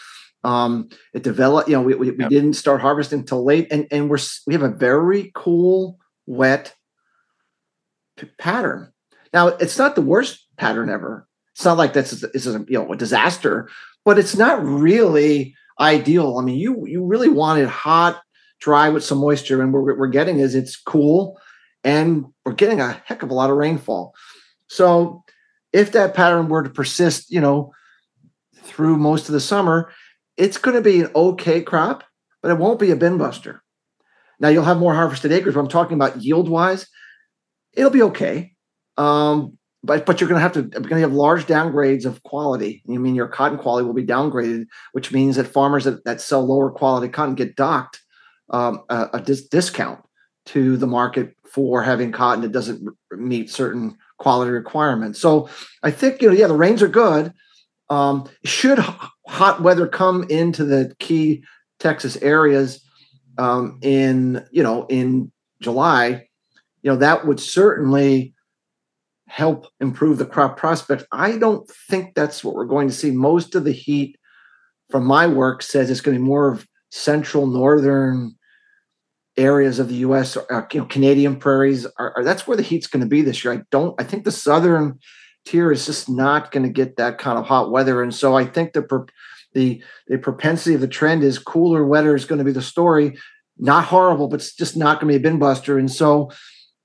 Um, 0.43 0.89
it 1.13 1.23
developed, 1.23 1.69
you 1.69 1.75
know, 1.75 1.81
we, 1.81 1.95
we, 1.95 2.11
we 2.11 2.25
didn't 2.27 2.53
start 2.53 2.81
harvesting 2.81 3.19
until 3.19 3.45
late, 3.45 3.67
and, 3.71 3.87
and 3.91 4.09
we're 4.09 4.17
we 4.45 4.53
have 4.53 4.63
a 4.63 4.69
very 4.69 5.31
cool, 5.35 5.97
wet 6.25 6.75
p- 8.17 8.29
pattern. 8.37 8.92
Now, 9.33 9.47
it's 9.47 9.77
not 9.77 9.95
the 9.95 10.01
worst 10.01 10.45
pattern 10.57 10.89
ever. 10.89 11.27
It's 11.55 11.65
not 11.65 11.77
like 11.77 11.93
this 11.93 12.13
is, 12.13 12.21
this 12.21 12.45
is 12.45 12.55
a, 12.55 12.65
you 12.67 12.79
know 12.79 12.91
a 12.91 12.97
disaster, 12.97 13.69
but 14.05 14.17
it's 14.17 14.35
not 14.35 14.63
really 14.63 15.55
ideal. 15.79 16.37
I 16.37 16.43
mean, 16.43 16.57
you 16.57 16.85
you 16.87 17.05
really 17.05 17.29
want 17.29 17.59
it 17.59 17.69
hot, 17.69 18.21
dry 18.59 18.89
with 18.89 19.03
some 19.03 19.19
moisture, 19.19 19.61
and 19.61 19.73
what 19.73 19.83
we're 19.83 20.07
getting 20.07 20.39
is 20.39 20.55
it's 20.55 20.75
cool, 20.75 21.39
and 21.83 22.25
we're 22.45 22.53
getting 22.53 22.81
a 22.81 23.01
heck 23.05 23.23
of 23.23 23.29
a 23.29 23.35
lot 23.35 23.49
of 23.49 23.57
rainfall. 23.57 24.13
So, 24.67 25.23
if 25.71 25.91
that 25.91 26.15
pattern 26.15 26.47
were 26.47 26.63
to 26.63 26.69
persist, 26.69 27.31
you 27.31 27.41
know, 27.41 27.71
through 28.55 28.97
most 28.97 29.29
of 29.29 29.33
the 29.33 29.39
summer, 29.39 29.91
it's 30.37 30.57
going 30.57 30.75
to 30.75 30.81
be 30.81 31.01
an 31.01 31.11
okay 31.15 31.61
crop, 31.61 32.03
but 32.41 32.51
it 32.51 32.57
won't 32.57 32.79
be 32.79 32.91
a 32.91 32.95
bin 32.95 33.17
buster. 33.17 33.61
Now 34.39 34.49
you'll 34.49 34.63
have 34.63 34.77
more 34.77 34.95
harvested 34.95 35.31
acres. 35.31 35.53
But 35.53 35.61
I'm 35.61 35.67
talking 35.67 35.95
about 35.95 36.21
yield 36.21 36.49
wise, 36.49 36.87
it'll 37.73 37.91
be 37.91 38.01
okay. 38.03 38.52
Um, 38.97 39.57
but 39.83 40.05
but 40.05 40.21
you're 40.21 40.29
going 40.29 40.39
to 40.39 40.41
have 40.41 40.53
to 40.53 40.63
going 40.63 40.89
to 40.89 40.99
have 40.99 41.13
large 41.13 41.45
downgrades 41.45 42.05
of 42.05 42.23
quality. 42.23 42.81
You 42.85 42.99
mean 42.99 43.15
your 43.15 43.27
cotton 43.27 43.57
quality 43.57 43.85
will 43.85 43.93
be 43.93 44.05
downgraded, 44.05 44.65
which 44.93 45.11
means 45.11 45.35
that 45.35 45.45
farmers 45.45 45.83
that, 45.83 46.05
that 46.05 46.21
sell 46.21 46.45
lower 46.45 46.71
quality 46.71 47.09
cotton 47.09 47.35
get 47.35 47.55
docked 47.55 48.01
um, 48.49 48.83
a, 48.89 49.09
a 49.13 49.21
dis- 49.21 49.47
discount 49.47 49.99
to 50.45 50.77
the 50.77 50.87
market 50.87 51.35
for 51.45 51.83
having 51.83 52.11
cotton 52.11 52.41
that 52.41 52.51
doesn't 52.51 52.87
meet 53.11 53.49
certain 53.49 53.97
quality 54.17 54.51
requirements. 54.51 55.19
So 55.19 55.49
I 55.83 55.91
think 55.91 56.21
you 56.21 56.29
know 56.29 56.35
yeah 56.35 56.47
the 56.47 56.55
rains 56.55 56.81
are 56.81 56.87
good. 56.87 57.33
Um, 57.89 58.29
should 58.45 58.79
hot 59.27 59.61
weather 59.61 59.87
come 59.87 60.25
into 60.29 60.63
the 60.63 60.95
key 60.99 61.43
Texas 61.79 62.15
areas 62.17 62.81
um, 63.37 63.79
in 63.81 64.45
you 64.51 64.63
know 64.63 64.85
in 64.87 65.31
July, 65.61 66.27
you 66.81 66.91
know 66.91 66.97
that 66.97 67.27
would 67.27 67.41
certainly 67.41 68.33
help 69.33 69.65
improve 69.79 70.19
the 70.19 70.27
crop 70.27 70.57
prospects. 70.57 71.03
I 71.11 71.39
don't 71.39 71.67
think 71.89 72.13
that's 72.13 72.43
what 72.43 72.53
we're 72.53 72.65
going 72.65 72.87
to 72.87 72.93
see. 72.93 73.09
Most 73.09 73.55
of 73.55 73.63
the 73.63 73.71
heat 73.71 74.15
from 74.91 75.05
my 75.05 75.25
work 75.25 75.63
says 75.63 75.89
it's 75.89 76.01
going 76.01 76.15
to 76.15 76.21
be 76.21 76.27
more 76.27 76.51
of 76.51 76.67
central 76.91 77.47
northern 77.47 78.35
areas 79.35 79.79
of 79.79 79.89
the 79.89 79.95
U.S. 79.95 80.37
Uh, 80.37 80.61
you 80.71 80.81
know, 80.81 80.85
Canadian 80.85 81.37
prairies 81.37 81.87
are, 81.97 82.13
are, 82.15 82.23
that's 82.23 82.45
where 82.45 82.55
the 82.55 82.61
heat's 82.61 82.85
going 82.85 83.01
to 83.01 83.09
be 83.09 83.23
this 83.23 83.43
year. 83.43 83.55
I 83.55 83.61
don't. 83.71 83.99
I 83.99 84.03
think 84.03 84.23
the 84.23 84.31
southern 84.31 84.99
tier 85.47 85.71
is 85.71 85.87
just 85.87 86.07
not 86.07 86.51
going 86.51 86.61
to 86.63 86.69
get 86.69 86.97
that 86.97 87.17
kind 87.17 87.39
of 87.39 87.47
hot 87.47 87.71
weather, 87.71 88.03
and 88.03 88.13
so 88.13 88.37
I 88.37 88.45
think 88.45 88.73
the 88.73 89.07
the 89.53 89.81
the 90.09 90.19
propensity 90.19 90.75
of 90.75 90.81
the 90.81 90.87
trend 90.87 91.23
is 91.23 91.39
cooler, 91.39 91.83
wetter 91.83 92.13
is 92.13 92.25
going 92.25 92.37
to 92.37 92.45
be 92.45 92.51
the 92.51 92.61
story. 92.61 93.17
Not 93.57 93.85
horrible, 93.85 94.27
but 94.27 94.41
it's 94.41 94.55
just 94.55 94.77
not 94.77 94.99
going 94.99 95.11
to 95.11 95.19
be 95.19 95.25
a 95.25 95.27
bin 95.27 95.39
buster, 95.39 95.79
and 95.79 95.91
so 95.91 96.29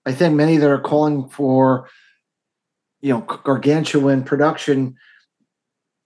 I 0.06 0.12
think 0.12 0.34
many 0.34 0.56
that 0.56 0.70
are 0.70 0.80
calling 0.80 1.28
for 1.28 1.90
you 3.00 3.12
know 3.12 3.20
gargantuan 3.20 4.24
production 4.24 4.96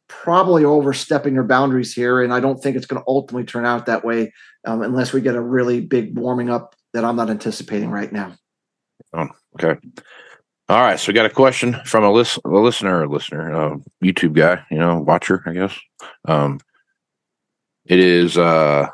probably 0.08 0.64
overstepping 0.64 1.34
their 1.34 1.42
boundaries 1.42 1.94
here 1.94 2.22
and 2.22 2.32
i 2.32 2.40
don't 2.40 2.62
think 2.62 2.76
it's 2.76 2.86
going 2.86 3.00
to 3.00 3.08
ultimately 3.08 3.44
turn 3.44 3.64
out 3.64 3.86
that 3.86 4.04
way 4.04 4.32
um, 4.66 4.82
unless 4.82 5.12
we 5.12 5.20
get 5.20 5.34
a 5.34 5.40
really 5.40 5.80
big 5.80 6.16
warming 6.18 6.50
up 6.50 6.74
that 6.92 7.04
i'm 7.04 7.16
not 7.16 7.30
anticipating 7.30 7.90
right 7.90 8.12
now. 8.12 8.34
Oh 9.14 9.28
okay. 9.54 9.80
All 10.68 10.80
right 10.80 10.98
so 10.98 11.08
we 11.10 11.14
got 11.14 11.26
a 11.26 11.30
question 11.30 11.76
from 11.84 12.04
a, 12.04 12.10
list, 12.10 12.38
a 12.44 12.48
listener 12.48 13.02
a 13.02 13.08
listener 13.08 13.54
uh, 13.54 13.76
youtube 14.02 14.34
guy 14.34 14.62
you 14.70 14.78
know 14.78 14.98
watcher 14.98 15.42
i 15.46 15.52
guess. 15.52 15.78
Um, 16.26 16.60
it 17.84 17.98
is 17.98 18.38
uh, 18.38 18.88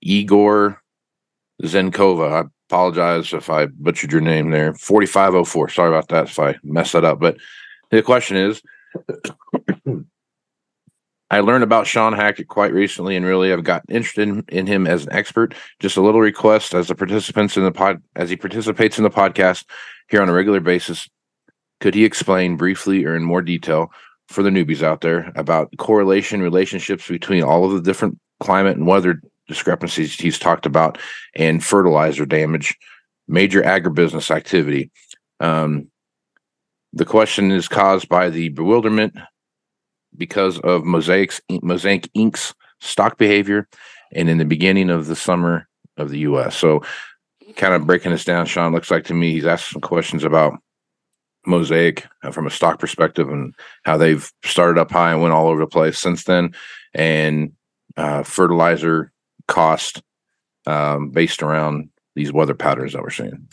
igor 0.00 0.80
zenkova 1.62 2.50
apologize 2.68 3.32
if 3.32 3.50
I 3.50 3.66
butchered 3.66 4.12
your 4.12 4.20
name 4.20 4.50
there. 4.50 4.74
4504. 4.74 5.68
Sorry 5.68 5.88
about 5.88 6.08
that 6.08 6.24
if 6.24 6.38
I 6.38 6.56
messed 6.62 6.92
that 6.92 7.04
up. 7.04 7.20
But 7.20 7.36
the 7.90 8.02
question 8.02 8.36
is 8.36 8.62
I 11.30 11.40
learned 11.40 11.64
about 11.64 11.86
Shawn 11.86 12.12
Hackett 12.12 12.48
quite 12.48 12.72
recently 12.72 13.16
and 13.16 13.26
really 13.26 13.52
I've 13.52 13.64
gotten 13.64 13.94
interested 13.94 14.28
in, 14.28 14.44
in, 14.48 14.66
him 14.66 14.86
as 14.86 15.04
an 15.04 15.12
expert. 15.12 15.54
Just 15.80 15.96
a 15.96 16.02
little 16.02 16.20
request 16.20 16.74
as 16.74 16.88
the 16.88 16.94
participants 16.94 17.56
in 17.56 17.64
the 17.64 17.72
pod 17.72 18.02
as 18.14 18.30
he 18.30 18.36
participates 18.36 18.98
in 18.98 19.04
the 19.04 19.10
podcast 19.10 19.64
here 20.08 20.22
on 20.22 20.28
a 20.28 20.32
regular 20.32 20.60
basis. 20.60 21.08
Could 21.80 21.94
he 21.94 22.04
explain 22.04 22.56
briefly 22.56 23.04
or 23.04 23.16
in 23.16 23.24
more 23.24 23.42
detail 23.42 23.90
for 24.28 24.42
the 24.42 24.50
newbies 24.50 24.82
out 24.82 25.00
there 25.00 25.32
about 25.34 25.76
correlation 25.76 26.40
relationships 26.40 27.08
between 27.08 27.42
all 27.42 27.64
of 27.64 27.72
the 27.72 27.82
different 27.82 28.18
climate 28.40 28.76
and 28.76 28.86
weather 28.86 29.20
discrepancies 29.48 30.14
he's 30.14 30.38
talked 30.38 30.66
about 30.66 30.98
and 31.36 31.64
fertilizer 31.64 32.26
damage, 32.26 32.76
major 33.28 33.62
agribusiness 33.62 34.30
activity. 34.30 34.90
Um, 35.40 35.88
the 36.92 37.04
question 37.04 37.50
is 37.50 37.68
caused 37.68 38.08
by 38.08 38.30
the 38.30 38.50
bewilderment 38.50 39.14
because 40.16 40.58
of 40.60 40.82
Mosaic's 40.82 41.40
Mosaic 41.62 42.10
Inc.'s 42.14 42.54
stock 42.80 43.18
behavior 43.18 43.68
and 44.14 44.28
in 44.28 44.38
the 44.38 44.44
beginning 44.44 44.90
of 44.90 45.06
the 45.06 45.16
summer 45.16 45.68
of 45.96 46.10
the 46.10 46.20
U.S. 46.20 46.56
So, 46.56 46.82
kind 47.56 47.74
of 47.74 47.86
breaking 47.86 48.12
this 48.12 48.24
down, 48.24 48.46
Shawn 48.46 48.72
looks 48.72 48.90
like 48.90 49.04
to 49.04 49.14
me 49.14 49.32
he's 49.32 49.46
asked 49.46 49.70
some 49.70 49.80
questions 49.80 50.24
about 50.24 50.58
Mosaic 51.46 52.06
uh, 52.22 52.30
from 52.30 52.46
a 52.46 52.50
stock 52.50 52.78
perspective 52.78 53.28
and 53.28 53.54
how 53.84 53.96
they've 53.96 54.30
started 54.44 54.80
up 54.80 54.90
high 54.90 55.12
and 55.12 55.20
went 55.20 55.34
all 55.34 55.48
over 55.48 55.60
the 55.60 55.66
place 55.66 55.98
since 55.98 56.24
then, 56.24 56.54
and 56.94 57.52
uh, 57.96 58.22
fertilizer 58.22 59.12
cost 59.48 60.02
um, 60.66 61.10
based 61.10 61.42
around 61.42 61.90
these 62.14 62.32
weather 62.32 62.54
patterns 62.54 62.92
that 62.92 63.02
we're 63.02 63.10
seeing? 63.10 63.48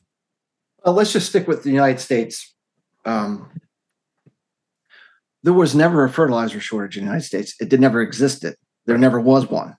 Well, 0.86 0.96
let's 0.96 1.14
just 1.14 1.30
stick 1.30 1.48
with 1.48 1.64
the 1.64 1.72
United 1.72 2.00
States. 2.00 2.54
Um, 3.06 3.50
there 5.44 5.54
was 5.54 5.76
never 5.76 6.04
a 6.04 6.10
fertilizer 6.10 6.60
shortage 6.60 6.98
in 6.98 7.04
the 7.04 7.10
United 7.10 7.26
States. 7.26 7.56
It 7.60 7.70
did 7.70 7.82
never 7.82 8.02
existed. 8.02 8.56
There 8.86 8.98
never 8.98 9.20
was 9.20 9.50
one. 9.50 9.76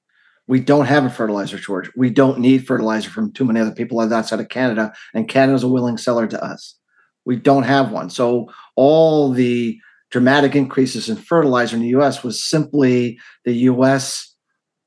We 0.48 0.60
don't 0.60 0.86
have 0.86 1.04
a 1.04 1.10
fertilizer 1.10 1.56
shortage. 1.56 1.92
We 1.96 2.10
don't 2.10 2.40
need 2.40 2.66
fertilizer 2.66 3.10
from 3.10 3.32
too 3.32 3.44
many 3.44 3.60
other 3.60 3.72
people 3.72 4.00
outside 4.00 4.40
of 4.40 4.48
Canada, 4.48 4.92
and 5.14 5.28
Canada's 5.28 5.62
a 5.62 5.68
willing 5.68 5.98
seller 5.98 6.26
to 6.26 6.44
us. 6.44 6.76
We 7.24 7.36
don't 7.36 7.62
have 7.62 7.92
one. 7.92 8.10
So 8.10 8.50
all 8.74 9.30
the 9.30 9.78
dramatic 10.10 10.56
increases 10.56 11.08
in 11.08 11.16
fertilizer 11.16 11.76
in 11.76 11.82
the 11.82 11.88
U.S. 11.88 12.24
was 12.24 12.42
simply 12.42 13.18
the 13.44 13.52
U.S. 13.52 14.34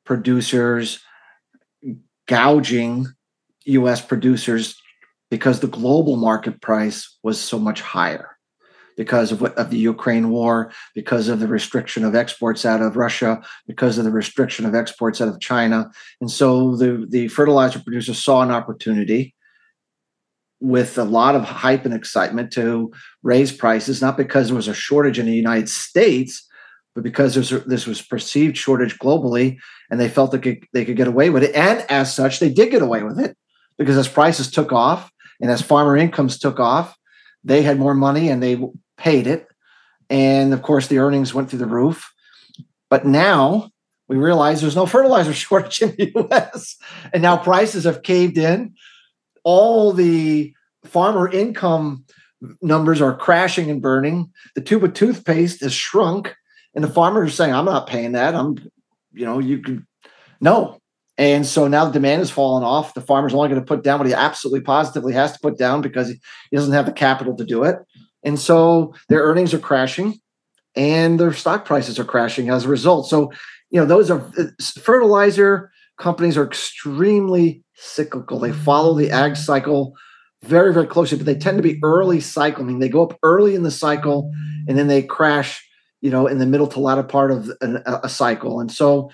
producers 0.05 0.99
gouging 2.27 3.07
US 3.65 4.01
producers 4.01 4.79
because 5.29 5.59
the 5.59 5.67
global 5.67 6.17
market 6.17 6.61
price 6.61 7.17
was 7.23 7.39
so 7.39 7.59
much 7.59 7.81
higher 7.81 8.35
because 8.95 9.31
of, 9.31 9.43
of 9.43 9.69
the 9.69 9.77
Ukraine 9.77 10.29
war, 10.29 10.71
because 10.93 11.27
of 11.27 11.39
the 11.39 11.47
restriction 11.47 12.05
of 12.05 12.15
exports 12.15 12.65
out 12.65 12.81
of 12.81 12.95
Russia, 12.95 13.41
because 13.67 13.97
of 13.97 14.05
the 14.05 14.11
restriction 14.11 14.65
of 14.65 14.73
exports 14.73 15.19
out 15.19 15.27
of 15.27 15.39
China. 15.39 15.91
And 16.21 16.31
so 16.31 16.75
the, 16.77 17.05
the 17.09 17.27
fertilizer 17.27 17.79
producers 17.79 18.23
saw 18.23 18.41
an 18.41 18.51
opportunity 18.51 19.35
with 20.61 20.97
a 20.97 21.03
lot 21.03 21.35
of 21.35 21.43
hype 21.43 21.85
and 21.85 21.93
excitement 21.93 22.51
to 22.53 22.91
raise 23.21 23.51
prices, 23.51 24.01
not 24.01 24.17
because 24.17 24.47
there 24.47 24.55
was 24.55 24.69
a 24.69 24.73
shortage 24.73 25.19
in 25.19 25.25
the 25.25 25.35
United 25.35 25.69
States, 25.69 26.47
but 26.95 27.03
because 27.03 27.51
a, 27.51 27.59
this 27.59 27.85
was 27.85 28.01
perceived 28.01 28.57
shortage 28.57 28.97
globally, 28.97 29.59
and 29.91 29.99
they 29.99 30.09
felt 30.09 30.31
could 30.41 30.65
they 30.73 30.85
could 30.85 30.95
get 30.95 31.07
away 31.07 31.29
with 31.29 31.43
it, 31.43 31.53
and 31.53 31.85
as 31.91 32.15
such, 32.15 32.39
they 32.39 32.49
did 32.49 32.71
get 32.71 32.81
away 32.81 33.03
with 33.03 33.19
it 33.19 33.37
because 33.77 33.97
as 33.97 34.07
prices 34.07 34.49
took 34.49 34.71
off 34.71 35.11
and 35.41 35.51
as 35.51 35.61
farmer 35.61 35.97
incomes 35.97 36.39
took 36.39 36.59
off, 36.59 36.97
they 37.43 37.61
had 37.61 37.77
more 37.77 37.93
money 37.93 38.29
and 38.29 38.41
they 38.41 38.57
paid 38.97 39.27
it, 39.27 39.47
and 40.09 40.53
of 40.53 40.61
course 40.61 40.87
the 40.87 40.99
earnings 40.99 41.33
went 41.33 41.49
through 41.49 41.59
the 41.59 41.65
roof. 41.67 42.11
But 42.89 43.05
now 43.05 43.71
we 44.07 44.15
realize 44.15 44.61
there's 44.61 44.75
no 44.75 44.85
fertilizer 44.85 45.33
shortage 45.33 45.81
in 45.81 45.95
the 45.97 46.11
U.S. 46.15 46.77
and 47.13 47.21
now 47.21 47.37
prices 47.37 47.83
have 47.83 48.03
caved 48.03 48.37
in. 48.37 48.73
All 49.43 49.91
the 49.91 50.53
farmer 50.85 51.29
income 51.29 52.05
numbers 52.61 53.01
are 53.01 53.15
crashing 53.15 53.69
and 53.69 53.81
burning. 53.81 54.31
The 54.55 54.61
tube 54.61 54.83
of 54.83 54.93
toothpaste 54.93 55.61
has 55.61 55.73
shrunk, 55.73 56.35
and 56.75 56.83
the 56.83 56.89
farmers 56.89 57.29
are 57.29 57.35
saying, 57.35 57.53
"I'm 57.53 57.65
not 57.65 57.87
paying 57.87 58.11
that. 58.11 58.35
I'm, 58.35 58.55
you 59.13 59.25
know, 59.25 59.39
you 59.39 59.59
can 59.59 59.87
no." 60.39 60.79
And 61.17 61.45
so 61.45 61.67
now 61.67 61.85
the 61.85 61.93
demand 61.93 62.19
has 62.19 62.29
fallen 62.29 62.63
off. 62.63 62.93
The 62.93 63.01
farmer's 63.01 63.33
only 63.33 63.47
going 63.47 63.61
to 63.61 63.65
put 63.65 63.83
down 63.83 63.99
what 63.99 64.07
he 64.07 64.13
absolutely 64.13 64.61
positively 64.61 65.13
has 65.13 65.31
to 65.31 65.39
put 65.39 65.57
down 65.57 65.81
because 65.81 66.09
he 66.09 66.19
doesn't 66.55 66.73
have 66.73 66.85
the 66.85 66.91
capital 66.91 67.35
to 67.37 67.45
do 67.45 67.63
it. 67.63 67.77
And 68.23 68.37
so 68.37 68.93
their 69.07 69.21
earnings 69.21 69.53
are 69.53 69.59
crashing 69.59 70.19
and 70.75 71.19
their 71.19 71.31
stock 71.31 71.63
prices 71.63 71.97
are 71.99 72.03
crashing 72.03 72.49
as 72.49 72.65
a 72.65 72.69
result. 72.69 73.07
So, 73.07 73.31
you 73.69 73.79
know, 73.79 73.85
those 73.85 74.11
are 74.11 74.29
fertilizer 74.81 75.71
companies 75.97 76.37
are 76.37 76.45
extremely 76.45 77.63
cyclical. 77.75 78.39
They 78.39 78.51
follow 78.51 78.93
the 78.93 79.11
ag 79.11 79.37
cycle 79.37 79.93
very, 80.43 80.73
very 80.73 80.87
closely, 80.87 81.17
but 81.17 81.25
they 81.25 81.35
tend 81.35 81.57
to 81.57 81.63
be 81.63 81.79
early 81.83 82.19
cycle. 82.19 82.69
I 82.69 82.79
they 82.79 82.89
go 82.89 83.03
up 83.03 83.17
early 83.23 83.55
in 83.55 83.63
the 83.63 83.71
cycle 83.71 84.31
and 84.67 84.77
then 84.77 84.87
they 84.87 85.01
crash, 85.01 85.65
you 86.05 86.11
know, 86.11 86.27
in 86.27 86.37
the 86.37 86.45
middle 86.45 86.67
to 86.67 86.79
latter 86.79 87.01
part 87.01 87.31
of 87.31 87.49
an, 87.61 87.81
a 88.03 88.07
cycle. 88.07 88.59
And 88.59 88.71
so 88.71 89.09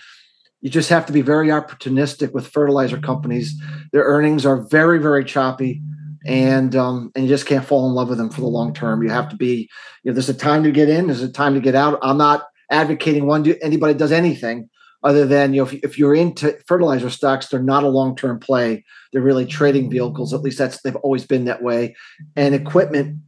you 0.59 0.69
just 0.69 0.89
have 0.89 1.05
to 1.05 1.13
be 1.13 1.21
very 1.21 1.47
opportunistic 1.47 2.33
with 2.33 2.47
fertilizer 2.47 2.99
companies. 2.99 3.55
Their 3.93 4.03
earnings 4.03 4.45
are 4.45 4.67
very, 4.67 4.99
very 4.99 5.23
choppy. 5.23 5.81
And 6.25 6.75
um, 6.75 7.09
and 7.15 7.23
you 7.23 7.29
just 7.29 7.45
can't 7.47 7.65
fall 7.65 7.87
in 7.87 7.95
love 7.95 8.09
with 8.09 8.17
them 8.17 8.29
for 8.29 8.41
the 8.41 8.47
long 8.47 8.73
term. 8.73 9.01
You 9.03 9.09
have 9.09 9.29
to 9.29 9.37
be, 9.37 9.69
you 10.03 10.11
know, 10.11 10.13
there's 10.13 10.29
a 10.29 10.33
time 10.33 10.63
to 10.63 10.71
get 10.71 10.89
in, 10.89 11.07
there's 11.07 11.23
a 11.23 11.31
time 11.31 11.55
to 11.55 11.61
get 11.61 11.75
out. 11.75 11.97
I'm 12.03 12.17
not 12.17 12.43
advocating 12.69 13.25
one 13.25 13.43
do 13.43 13.55
anybody 13.61 13.93
does 13.93 14.11
anything 14.11 14.69
other 15.03 15.25
than 15.25 15.53
you 15.53 15.61
know 15.61 15.67
if, 15.67 15.73
if 15.83 15.97
you're 15.97 16.15
into 16.15 16.57
fertilizer 16.65 17.09
stocks 17.09 17.47
they're 17.47 17.61
not 17.61 17.83
a 17.83 17.89
long-term 17.89 18.39
play 18.39 18.81
they're 19.11 19.21
really 19.21 19.45
trading 19.45 19.89
vehicles 19.89 20.33
at 20.33 20.39
least 20.39 20.57
that's 20.57 20.81
they've 20.83 20.95
always 20.97 21.25
been 21.25 21.43
that 21.43 21.61
way 21.61 21.93
and 22.37 22.55
equipment 22.55 23.19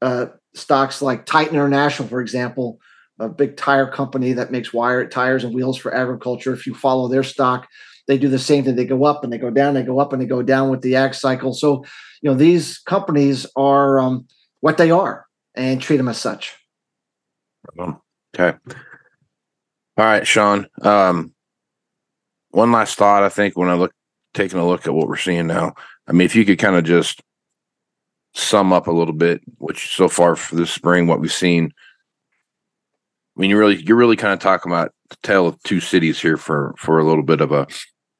uh, 0.00 0.26
stocks 0.54 1.02
like 1.02 1.26
titan 1.26 1.54
international 1.54 2.08
for 2.08 2.22
example 2.22 2.80
a 3.18 3.28
big 3.28 3.56
tire 3.56 3.90
company 3.90 4.32
that 4.32 4.50
makes 4.50 4.72
wire 4.72 5.06
tires 5.06 5.44
and 5.44 5.54
wheels 5.54 5.76
for 5.76 5.94
agriculture 5.94 6.52
if 6.52 6.66
you 6.66 6.74
follow 6.74 7.08
their 7.08 7.22
stock 7.22 7.66
they 8.08 8.18
do 8.18 8.28
the 8.28 8.38
same 8.38 8.64
thing 8.64 8.76
they 8.76 8.84
go 8.84 9.04
up 9.04 9.24
and 9.24 9.32
they 9.32 9.38
go 9.38 9.50
down 9.50 9.74
they 9.74 9.82
go 9.82 9.98
up 9.98 10.12
and 10.12 10.20
they 10.20 10.26
go 10.26 10.42
down 10.42 10.70
with 10.70 10.82
the 10.82 10.96
ag 10.96 11.14
cycle 11.14 11.52
so 11.52 11.84
you 12.22 12.30
know 12.30 12.36
these 12.36 12.78
companies 12.78 13.46
are 13.56 13.98
um, 13.98 14.26
what 14.60 14.76
they 14.76 14.90
are 14.90 15.26
and 15.54 15.80
treat 15.80 15.96
them 15.96 16.08
as 16.08 16.18
such 16.18 16.54
okay 18.38 18.56
all 19.98 20.04
right, 20.04 20.26
Shawn. 20.26 20.66
Um, 20.82 21.32
one 22.50 22.70
last 22.70 22.98
thought. 22.98 23.22
I 23.22 23.30
think 23.30 23.56
when 23.56 23.70
I 23.70 23.74
look, 23.74 23.92
taking 24.34 24.58
a 24.58 24.66
look 24.66 24.86
at 24.86 24.92
what 24.92 25.08
we're 25.08 25.16
seeing 25.16 25.46
now, 25.46 25.74
I 26.06 26.12
mean, 26.12 26.26
if 26.26 26.36
you 26.36 26.44
could 26.44 26.58
kind 26.58 26.76
of 26.76 26.84
just 26.84 27.22
sum 28.34 28.74
up 28.74 28.86
a 28.86 28.92
little 28.92 29.14
bit, 29.14 29.40
which 29.56 29.94
so 29.94 30.08
far 30.08 30.36
for 30.36 30.56
this 30.56 30.70
spring, 30.70 31.06
what 31.06 31.20
we've 31.20 31.32
seen. 31.32 31.72
I 33.36 33.40
mean, 33.40 33.50
you 33.50 33.58
really, 33.58 33.82
you're 33.82 33.96
really 33.96 34.16
kind 34.16 34.32
of 34.32 34.38
talking 34.38 34.72
about 34.72 34.92
the 35.10 35.16
tale 35.22 35.46
of 35.46 35.62
two 35.62 35.80
cities 35.80 36.20
here 36.20 36.36
for 36.36 36.74
for 36.78 36.98
a 36.98 37.04
little 37.04 37.22
bit 37.22 37.40
of 37.40 37.52
a 37.52 37.66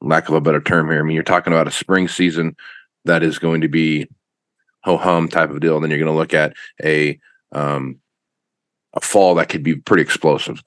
lack 0.01 0.29
of 0.29 0.35
a 0.35 0.41
better 0.41 0.61
term 0.61 0.89
here. 0.91 1.01
I 1.01 1.03
mean, 1.03 1.15
you're 1.15 1.25
talking 1.25 1.53
about 1.53 1.69
a 1.69 1.73
spring 1.73 2.09
season 2.09 2.57
that 3.05 3.23
is 3.23 3.39
going 3.39 3.63
to 3.63 3.69
be 3.69 4.09
ho 4.83 4.97
hum 4.97 5.29
type 5.29 5.51
of 5.51 5.61
deal, 5.61 5.77
and 5.77 5.83
then 5.83 5.91
you're 5.91 5.99
going 5.99 6.13
to 6.13 6.19
look 6.19 6.35
at 6.35 6.55
a 6.85 7.19
um, 7.53 7.99
a 8.95 9.01
fall 9.01 9.35
that 9.37 9.49
could 9.49 9.63
be 9.63 9.77
pretty 9.77 10.03
explosive. 10.03 10.63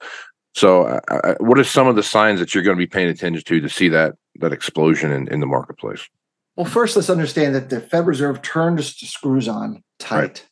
So, 0.54 0.84
uh, 0.84 1.00
uh, 1.08 1.34
what 1.38 1.58
are 1.58 1.64
some 1.64 1.86
of 1.86 1.96
the 1.96 2.02
signs 2.02 2.40
that 2.40 2.54
you're 2.54 2.64
going 2.64 2.76
to 2.76 2.82
be 2.82 2.86
paying 2.86 3.08
attention 3.08 3.42
to 3.44 3.60
to 3.60 3.68
see 3.68 3.88
that 3.90 4.14
that 4.36 4.52
explosion 4.52 5.12
in, 5.12 5.28
in 5.28 5.40
the 5.40 5.46
marketplace? 5.46 6.08
Well, 6.56 6.66
first, 6.66 6.96
let's 6.96 7.10
understand 7.10 7.54
that 7.54 7.70
the 7.70 7.80
Fed 7.80 8.06
Reserve 8.06 8.42
turned 8.42 8.82
screws 8.84 9.48
on 9.48 9.82
tight, 9.98 10.18
right. 10.18 10.46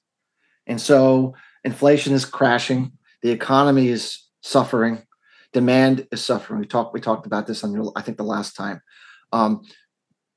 and 0.66 0.80
so 0.80 1.34
inflation 1.64 2.14
is 2.14 2.24
crashing. 2.24 2.92
The 3.22 3.30
economy 3.30 3.88
is 3.88 4.24
suffering. 4.42 5.02
Demand 5.52 6.06
is 6.12 6.24
suffering. 6.24 6.60
We 6.60 6.66
talked. 6.66 6.94
We 6.94 7.00
talked 7.00 7.26
about 7.26 7.46
this 7.46 7.64
on 7.64 7.92
I 7.96 8.02
think 8.02 8.16
the 8.16 8.24
last 8.24 8.54
time, 8.54 8.80
um, 9.32 9.62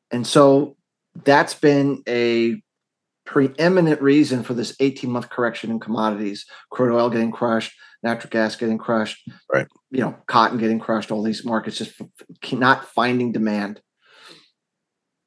and 0.09 0.25
so 0.25 0.77
that's 1.23 1.53
been 1.53 2.01
a 2.07 2.61
preeminent 3.25 4.01
reason 4.01 4.43
for 4.43 4.53
this 4.53 4.75
18 4.79 5.11
month 5.11 5.29
correction 5.29 5.69
in 5.69 5.79
commodities. 5.79 6.45
Crude 6.69 6.95
oil 6.95 7.09
getting 7.09 7.31
crushed 7.31 7.73
natural 8.03 8.29
gas 8.29 8.55
getting 8.55 8.77
crushed, 8.77 9.27
right? 9.51 9.67
You 9.91 10.01
know, 10.01 10.15
cotton 10.27 10.57
getting 10.57 10.79
crushed. 10.79 11.11
All 11.11 11.23
these 11.23 11.45
markets 11.45 11.77
just 11.77 11.99
not 12.51 12.85
finding 12.85 13.31
demand. 13.31 13.81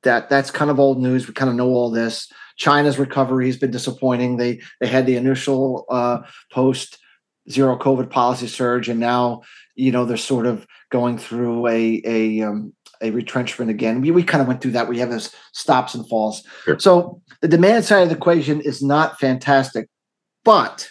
That 0.02 0.28
that's 0.28 0.50
kind 0.50 0.70
of 0.70 0.80
old 0.80 1.00
news. 1.00 1.26
We 1.26 1.34
kind 1.34 1.50
of 1.50 1.56
know 1.56 1.68
all 1.68 1.90
this. 1.90 2.30
China's 2.56 2.98
recovery 2.98 3.46
has 3.46 3.56
been 3.56 3.70
disappointing. 3.70 4.36
They 4.36 4.60
they 4.80 4.86
had 4.86 5.06
the 5.06 5.16
initial 5.16 5.86
uh, 5.88 6.18
post 6.52 6.98
zero 7.50 7.76
COVID 7.78 8.11
policy 8.11 8.46
surge, 8.46 8.88
and 8.88 9.00
now 9.00 9.42
you 9.74 9.92
know 9.92 10.04
they're 10.04 10.16
sort 10.16 10.46
of 10.46 10.66
going 10.90 11.18
through 11.18 11.66
a 11.68 12.02
a 12.04 12.42
um, 12.42 12.72
a 13.00 13.11
retrenchment 13.11 13.70
again. 13.70 14.00
We, 14.00 14.11
we 14.11 14.22
kind 14.22 14.42
of 14.42 14.48
went 14.48 14.61
through 14.61 14.72
that. 14.72 14.88
We 14.88 14.98
have 14.98 15.11
this 15.11 15.35
stops 15.52 15.94
and 15.94 16.09
falls. 16.09 16.42
Sure. 16.64 16.78
So 16.78 17.20
the 17.40 17.48
demand 17.48 17.85
side 17.85 18.02
of 18.02 18.09
the 18.09 18.16
equation 18.16 18.61
is 18.61 18.83
not 18.83 19.18
fantastic, 19.20 19.88
but 20.44 20.88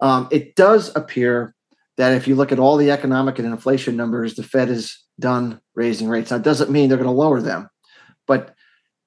um, 0.00 0.28
it 0.30 0.56
does 0.56 0.94
appear 0.96 1.54
that 1.96 2.12
if 2.12 2.28
you 2.28 2.36
look 2.36 2.52
at 2.52 2.58
all 2.58 2.76
the 2.76 2.90
economic 2.90 3.38
and 3.38 3.48
inflation 3.48 3.96
numbers, 3.96 4.34
the 4.34 4.42
Fed 4.42 4.70
is 4.70 4.98
done 5.18 5.60
raising 5.74 6.08
rates. 6.08 6.30
Now, 6.30 6.36
it 6.36 6.44
doesn't 6.44 6.70
mean 6.70 6.88
they're 6.88 6.98
going 6.98 7.06
to 7.06 7.12
lower 7.12 7.40
them, 7.40 7.68
but 8.26 8.54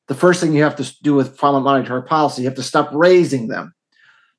the 0.08 0.16
first 0.16 0.42
thing 0.42 0.54
you 0.54 0.64
have 0.64 0.76
to 0.76 0.94
do 1.02 1.14
with 1.14 1.42
monetary 1.42 2.04
policy, 2.04 2.42
you 2.42 2.48
have 2.50 2.58
to 2.58 2.64
stop 2.64 2.90
raising 2.94 3.48
them. 3.48 3.74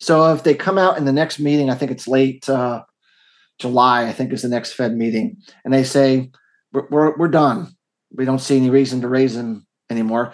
So 0.03 0.35
if 0.35 0.43
they 0.43 0.55
come 0.55 0.79
out 0.79 0.99
in 0.99 1.05
the 1.05 1.13
next 1.13 1.39
meeting, 1.39 1.71
I 1.71 1.77
think 1.77 1.93
it's 1.93 2.09
late 2.09 2.49
uh, 2.49 2.83
July, 3.61 4.09
I 4.09 4.13
think 4.13 4.33
is 4.33 4.43
the 4.43 4.49
next 4.49 4.73
Fed 4.73 4.97
meeting, 4.97 5.37
and 5.65 5.73
they 5.73 5.85
say 5.85 6.33
we're, 6.73 6.89
we're, 6.91 7.17
we're 7.17 7.29
done. 7.29 7.77
We 8.13 8.25
don't 8.25 8.41
see 8.41 8.57
any 8.57 8.69
reason 8.69 9.01
to 9.03 9.09
raise 9.09 9.37
them 9.37 9.65
anymore. 9.89 10.33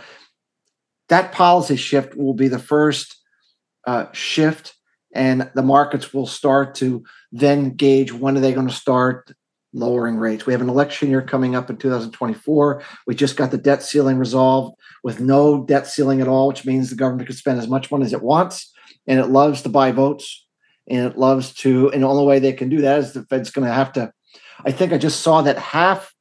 That 1.11 1.33
policy 1.33 1.77
shift 1.77 2.17
will 2.17 2.33
be 2.33 2.49
the 2.49 2.59
first 2.59 3.15
uh, 3.87 4.07
shift 4.13 4.75
and 5.15 5.51
the 5.55 5.63
markets 5.63 6.15
will 6.15 6.27
start 6.27 6.75
to 6.77 7.05
then 7.31 7.75
gauge 7.75 8.11
when 8.13 8.37
are 8.39 8.41
they 8.41 8.55
going 8.55 8.69
to 8.69 8.75
start 8.75 9.33
lowering 9.75 10.17
rates. 10.17 10.47
We 10.47 10.55
have 10.55 10.63
an 10.63 10.71
election 10.71 11.11
year 11.11 11.23
coming 11.23 11.55
up 11.55 11.69
in 11.69 11.77
2024. 11.77 12.83
We 13.07 13.15
just 13.15 13.37
got 13.37 13.51
the 13.51 13.59
debt 13.59 13.83
ceiling 13.83 14.17
resolved 14.17 14.77
with 15.05 15.21
no 15.21 15.65
debt 15.65 15.87
ceiling 15.87 16.23
at 16.23 16.29
all, 16.29 16.49
which 16.49 16.65
means 16.65 16.89
the 16.89 16.97
government 16.97 17.27
can 17.27 17.37
spend 17.37 17.59
as 17.59 17.69
much 17.69 17.91
money 17.91 18.05
as 18.05 18.13
it 18.15 18.23
wants, 18.23 18.73
and 19.09 19.19
it 19.19 19.27
loves 19.27 19.63
to 19.63 19.69
buy 19.69 19.91
votes, 19.91 20.47
and 20.87 21.05
it 21.05 21.19
loves 21.19 21.53
to. 21.55 21.91
And 21.91 22.03
the 22.03 22.09
only 22.09 22.27
way 22.27 22.39
they 22.39 22.53
can 22.53 22.69
do 22.69 22.83
that 22.83 23.01
is 23.01 23.13
the 23.13 23.25
Fed's 23.25 23.51
going 23.51 23.67
to 23.67 23.75
have 23.75 23.93
to. 23.95 24.13
I 24.65 24.71
think 24.71 24.93
I 24.93 24.99
just 24.99 25.21
saw 25.21 25.43
that 25.43 25.59
half 25.59 26.15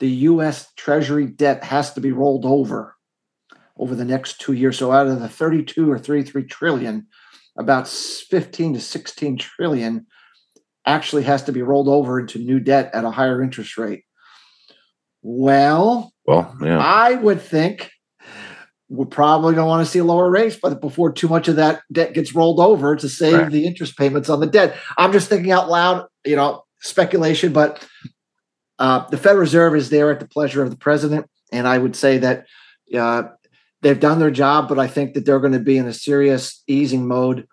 the 0.00 0.08
U.S. 0.08 0.72
Treasury 0.76 1.26
debt 1.26 1.62
has 1.64 1.92
to 1.94 2.00
be 2.00 2.10
rolled 2.10 2.44
over 2.44 2.96
over 3.78 3.94
the 3.94 4.04
next 4.04 4.40
two 4.40 4.54
years. 4.54 4.78
So 4.78 4.90
out 4.90 5.06
of 5.06 5.20
the 5.20 5.28
32 5.28 5.90
or 5.90 5.98
33 5.98 6.44
trillion, 6.44 7.06
about 7.56 7.86
15 7.86 8.74
to 8.74 8.80
16 8.80 9.38
trillion 9.38 10.06
actually 10.84 11.24
has 11.24 11.44
to 11.44 11.52
be 11.52 11.62
rolled 11.62 11.88
over 11.88 12.18
into 12.18 12.38
new 12.38 12.58
debt 12.58 12.90
at 12.94 13.04
a 13.04 13.10
higher 13.10 13.42
interest 13.42 13.76
rate. 13.76 14.04
Well, 15.22 16.12
well, 16.26 16.56
yeah. 16.62 16.78
I 16.78 17.14
would 17.14 17.40
think 17.40 17.90
we're 18.88 19.06
probably 19.06 19.54
going 19.54 19.64
to 19.64 19.68
want 19.68 19.84
to 19.84 19.90
see 19.90 20.00
lower 20.00 20.30
rates, 20.30 20.56
but 20.60 20.80
before 20.80 21.12
too 21.12 21.28
much 21.28 21.48
of 21.48 21.56
that 21.56 21.82
debt 21.92 22.14
gets 22.14 22.34
rolled 22.34 22.58
over 22.58 22.96
to 22.96 23.08
save 23.08 23.34
right. 23.34 23.52
the 23.52 23.66
interest 23.66 23.98
payments 23.98 24.30
on 24.30 24.40
the 24.40 24.46
debt. 24.46 24.76
I'm 24.96 25.12
just 25.12 25.28
thinking 25.28 25.52
out 25.52 25.68
loud, 25.68 26.06
you 26.24 26.36
know, 26.36 26.64
speculation, 26.80 27.52
but 27.52 27.86
uh, 28.78 29.06
the 29.08 29.18
Federal 29.18 29.40
Reserve 29.40 29.76
is 29.76 29.90
there 29.90 30.10
at 30.10 30.20
the 30.20 30.28
pleasure 30.28 30.62
of 30.62 30.70
the 30.70 30.76
president, 30.76 31.26
and 31.52 31.68
I 31.68 31.78
would 31.78 31.96
say 31.96 32.18
that 32.18 32.46
uh, 32.96 33.24
they've 33.82 34.00
done 34.00 34.18
their 34.18 34.30
job, 34.30 34.68
but 34.68 34.78
I 34.78 34.86
think 34.86 35.14
that 35.14 35.24
they're 35.26 35.40
going 35.40 35.52
to 35.52 35.58
be 35.58 35.76
in 35.76 35.86
a 35.86 35.92
serious 35.92 36.62
easing 36.66 37.06
mode 37.06 37.46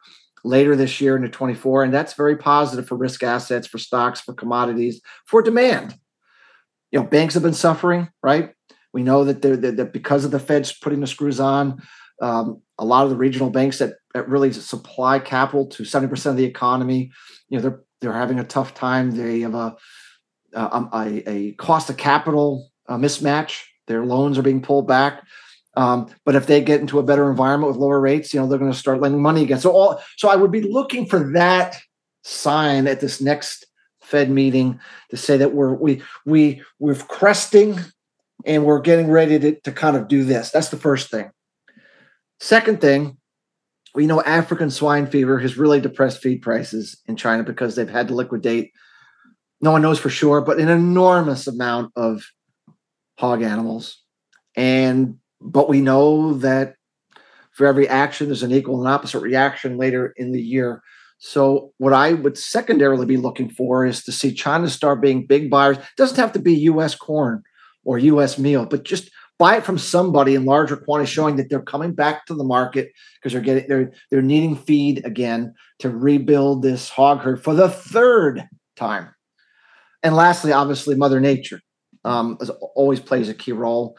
later 0.43 0.75
this 0.75 1.01
year 1.01 1.15
into 1.15 1.27
24. 1.27 1.83
And 1.83 1.93
that's 1.93 2.13
very 2.13 2.37
positive 2.37 2.87
for 2.87 2.95
risk 2.95 3.23
assets, 3.23 3.67
for 3.67 3.79
stocks, 3.79 4.21
for 4.21 4.33
commodities, 4.33 5.01
for 5.25 5.41
demand. 5.41 5.97
You 6.91 6.99
know, 6.99 7.05
banks 7.05 7.33
have 7.33 7.43
been 7.43 7.53
suffering, 7.53 8.09
right? 8.23 8.54
We 8.95 9.03
know 9.03 9.25
that 9.25 9.41
they're 9.41 9.57
that 9.57 9.91
because 9.91 10.23
of 10.23 10.31
the 10.31 10.39
Fed's 10.39 10.71
putting 10.71 11.01
the 11.01 11.05
screws 11.05 11.41
on, 11.41 11.81
um, 12.21 12.61
a 12.77 12.85
lot 12.85 13.03
of 13.03 13.09
the 13.09 13.17
regional 13.17 13.49
banks 13.49 13.79
that, 13.79 13.95
that 14.13 14.29
really 14.29 14.53
supply 14.53 15.19
capital 15.19 15.67
to 15.67 15.83
70% 15.83 16.27
of 16.27 16.37
the 16.37 16.45
economy, 16.45 17.11
you 17.49 17.57
know, 17.57 17.61
they're 17.61 17.81
they're 17.99 18.13
having 18.13 18.39
a 18.39 18.45
tough 18.45 18.73
time. 18.73 19.11
They 19.11 19.41
have 19.41 19.53
a 19.53 19.75
a, 20.53 21.23
a 21.27 21.51
cost 21.55 21.89
of 21.89 21.97
capital 21.97 22.71
mismatch. 22.89 23.63
Their 23.87 24.05
loans 24.05 24.37
are 24.37 24.43
being 24.43 24.61
pulled 24.61 24.87
back. 24.87 25.23
Um, 25.75 26.07
but 26.23 26.35
if 26.35 26.47
they 26.47 26.61
get 26.61 26.79
into 26.79 26.97
a 26.97 27.03
better 27.03 27.29
environment 27.29 27.73
with 27.73 27.81
lower 27.81 27.99
rates, 27.99 28.33
you 28.33 28.39
know 28.39 28.47
they're 28.47 28.57
going 28.57 28.71
to 28.71 28.77
start 28.77 29.01
lending 29.01 29.21
money 29.21 29.43
again. 29.43 29.59
So 29.59 29.71
all 29.71 30.01
so 30.15 30.29
I 30.29 30.37
would 30.37 30.53
be 30.53 30.61
looking 30.61 31.05
for 31.05 31.33
that 31.33 31.75
sign 32.23 32.87
at 32.87 33.01
this 33.01 33.19
next 33.19 33.65
Fed 33.99 34.29
meeting 34.29 34.79
to 35.09 35.17
say 35.17 35.35
that 35.35 35.53
we're 35.53 35.73
we 35.73 36.01
we 36.25 36.61
we're 36.79 36.95
cresting 36.95 37.77
and 38.45 38.63
we're 38.63 38.79
getting 38.79 39.09
ready 39.09 39.39
to, 39.39 39.59
to 39.61 39.71
kind 39.71 39.97
of 39.97 40.07
do 40.07 40.23
this. 40.23 40.51
That's 40.51 40.69
the 40.69 40.77
first 40.77 41.09
thing. 41.09 41.31
Second 42.39 42.81
thing, 42.81 43.17
we 43.93 44.05
know 44.05 44.21
African 44.21 44.69
swine 44.69 45.07
fever 45.07 45.39
has 45.39 45.57
really 45.57 45.79
depressed 45.79 46.21
feed 46.21 46.41
prices 46.41 47.01
in 47.07 47.15
China 47.15 47.43
because 47.43 47.75
they've 47.75 47.89
had 47.89 48.09
to 48.09 48.15
liquidate. 48.15 48.71
No 49.61 49.71
one 49.71 49.81
knows 49.81 49.99
for 49.99 50.09
sure, 50.09 50.41
but 50.41 50.59
an 50.59 50.69
enormous 50.69 51.47
amount 51.47 51.91
of 51.95 52.23
hog 53.17 53.41
animals. 53.41 54.01
And 54.55 55.17
but 55.41 55.69
we 55.69 55.81
know 55.81 56.33
that 56.35 56.75
for 57.53 57.65
every 57.65 57.87
action, 57.87 58.27
there's 58.27 58.43
an 58.43 58.51
equal 58.51 58.79
and 58.79 58.87
opposite 58.87 59.21
reaction 59.21 59.77
later 59.77 60.13
in 60.17 60.33
the 60.33 60.41
year. 60.41 60.81
So, 61.17 61.71
what 61.77 61.93
I 61.93 62.13
would 62.13 62.37
secondarily 62.37 63.05
be 63.05 63.15
looking 63.15 63.49
for 63.49 63.85
is 63.85 64.03
to 64.03 64.11
see 64.11 64.33
China 64.33 64.69
start 64.69 65.01
being 65.01 65.25
big 65.25 65.49
buyers. 65.49 65.77
It 65.77 65.83
doesn't 65.95 66.17
have 66.17 66.33
to 66.33 66.39
be 66.39 66.53
U.S. 66.53 66.95
corn 66.95 67.43
or 67.85 67.97
U.S. 67.97 68.37
meal, 68.37 68.65
but 68.65 68.83
just 68.83 69.09
buy 69.37 69.57
it 69.57 69.65
from 69.65 69.77
somebody 69.77 70.35
in 70.35 70.45
larger 70.45 70.75
quantities, 70.75 71.13
showing 71.13 71.35
that 71.37 71.49
they're 71.49 71.61
coming 71.61 71.93
back 71.93 72.25
to 72.25 72.33
the 72.33 72.43
market 72.43 72.91
because 73.15 73.33
they're 73.33 73.41
getting 73.41 73.67
they're 73.67 73.91
they're 74.11 74.21
needing 74.21 74.55
feed 74.55 75.05
again 75.05 75.53
to 75.79 75.89
rebuild 75.89 76.61
this 76.61 76.89
hog 76.89 77.19
herd 77.19 77.43
for 77.43 77.53
the 77.53 77.69
third 77.69 78.47
time. 78.75 79.09
And 80.03 80.15
lastly, 80.15 80.51
obviously, 80.51 80.95
Mother 80.95 81.19
Nature 81.19 81.61
um, 82.03 82.37
always 82.75 82.99
plays 82.99 83.29
a 83.29 83.33
key 83.33 83.53
role 83.53 83.97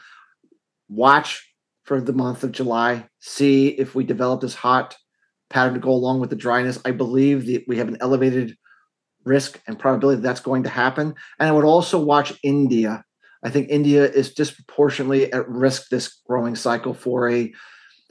watch 0.89 1.43
for 1.83 2.01
the 2.01 2.13
month 2.13 2.43
of 2.43 2.51
July, 2.51 3.07
see 3.19 3.69
if 3.69 3.95
we 3.95 4.03
develop 4.03 4.41
this 4.41 4.55
hot 4.55 4.95
pattern 5.49 5.73
to 5.73 5.79
go 5.79 5.91
along 5.91 6.19
with 6.19 6.29
the 6.29 6.35
dryness. 6.35 6.79
I 6.85 6.91
believe 6.91 7.45
that 7.47 7.63
we 7.67 7.77
have 7.77 7.87
an 7.87 7.97
elevated 8.01 8.57
risk 9.23 9.61
and 9.67 9.79
probability 9.79 10.17
that 10.17 10.27
that's 10.27 10.39
going 10.39 10.63
to 10.63 10.69
happen. 10.69 11.13
And 11.39 11.49
I 11.49 11.51
would 11.51 11.65
also 11.65 11.99
watch 11.99 12.33
India. 12.43 13.03
I 13.43 13.49
think 13.49 13.69
India 13.69 14.05
is 14.05 14.33
disproportionately 14.33 15.31
at 15.31 15.47
risk 15.47 15.89
this 15.89 16.21
growing 16.27 16.55
cycle 16.55 16.93
for 16.93 17.29
a. 17.29 17.53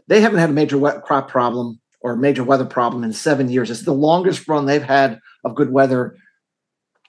They 0.08 0.20
haven't 0.20 0.38
had 0.38 0.50
a 0.50 0.54
major 0.54 0.78
wet 0.78 1.02
crop 1.02 1.28
problem 1.28 1.80
or 2.00 2.14
major 2.16 2.44
weather 2.44 2.64
problem 2.64 3.02
in 3.02 3.12
seven 3.12 3.50
years. 3.50 3.70
It's 3.70 3.82
the 3.82 3.92
longest 3.92 4.46
run 4.46 4.66
they've 4.66 4.82
had 4.82 5.18
of 5.44 5.56
good 5.56 5.72
weather. 5.72 6.16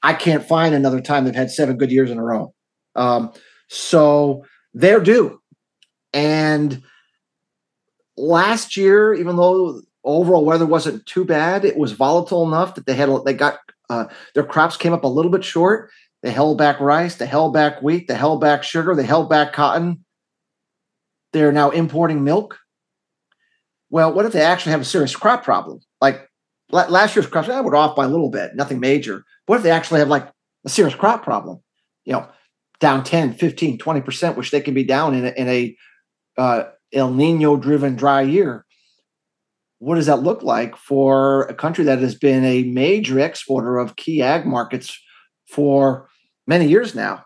I 0.01 0.13
can't 0.13 0.43
find 0.43 0.73
another 0.73 1.01
time 1.01 1.25
they've 1.25 1.35
had 1.35 1.51
seven 1.51 1.77
good 1.77 1.91
years 1.91 2.09
in 2.09 2.17
a 2.17 2.23
row. 2.23 2.53
Um, 2.95 3.31
so 3.67 4.43
they're 4.73 4.99
due. 4.99 5.39
And 6.13 6.81
last 8.15 8.77
year, 8.77 9.13
even 9.13 9.35
though 9.35 9.81
overall 10.03 10.45
weather 10.45 10.65
wasn't 10.65 11.05
too 11.05 11.25
bad, 11.25 11.65
it 11.65 11.77
was 11.77 11.91
volatile 11.91 12.47
enough 12.47 12.75
that 12.75 12.85
they 12.85 12.95
had 12.95 13.09
they 13.25 13.33
got 13.33 13.59
uh, 13.89 14.05
their 14.33 14.43
crops 14.43 14.77
came 14.77 14.93
up 14.93 15.03
a 15.03 15.07
little 15.07 15.31
bit 15.31 15.43
short. 15.43 15.91
They 16.23 16.31
held 16.31 16.57
back 16.57 16.79
rice, 16.79 17.15
they 17.15 17.27
held 17.27 17.53
back 17.53 17.81
wheat, 17.81 18.07
they 18.07 18.15
held 18.15 18.41
back 18.41 18.63
sugar, 18.63 18.95
they 18.95 19.05
held 19.05 19.29
back 19.29 19.53
cotton. 19.53 20.03
They're 21.33 21.51
now 21.51 21.69
importing 21.69 22.23
milk. 22.23 22.57
Well, 23.89 24.13
what 24.13 24.25
if 24.25 24.33
they 24.33 24.41
actually 24.41 24.71
have 24.71 24.81
a 24.81 24.85
serious 24.85 25.15
crop 25.15 25.43
problem? 25.43 25.79
Like 26.01 26.27
last 26.71 27.15
year's 27.15 27.27
crops, 27.27 27.49
eh, 27.49 27.59
we're 27.61 27.75
off 27.75 27.95
by 27.95 28.05
a 28.05 28.09
little 28.09 28.29
bit, 28.29 28.55
nothing 28.55 28.79
major. 28.79 29.23
What 29.45 29.57
if 29.57 29.63
they 29.63 29.71
actually 29.71 29.99
have 29.99 30.09
like 30.09 30.27
a 30.65 30.69
serious 30.69 30.95
crop 30.95 31.23
problem? 31.23 31.59
You 32.05 32.13
know, 32.13 32.27
down 32.79 33.03
10, 33.03 33.33
15, 33.33 33.77
20%, 33.77 34.35
which 34.35 34.51
they 34.51 34.61
can 34.61 34.73
be 34.73 34.83
down 34.83 35.13
in 35.13 35.25
a, 35.25 35.29
in 35.29 35.47
a 35.47 35.77
uh, 36.37 36.63
El 36.93 37.13
Nino 37.13 37.57
driven 37.57 37.95
dry 37.95 38.21
year, 38.21 38.65
what 39.79 39.95
does 39.95 40.07
that 40.07 40.23
look 40.23 40.41
like 40.43 40.75
for 40.75 41.43
a 41.43 41.53
country 41.53 41.85
that 41.85 41.99
has 41.99 42.15
been 42.15 42.43
a 42.43 42.63
major 42.63 43.19
exporter 43.19 43.77
of 43.77 43.95
key 43.95 44.21
ag 44.21 44.45
markets 44.45 44.99
for 45.47 46.07
many 46.45 46.67
years 46.67 46.95
now? 46.95 47.25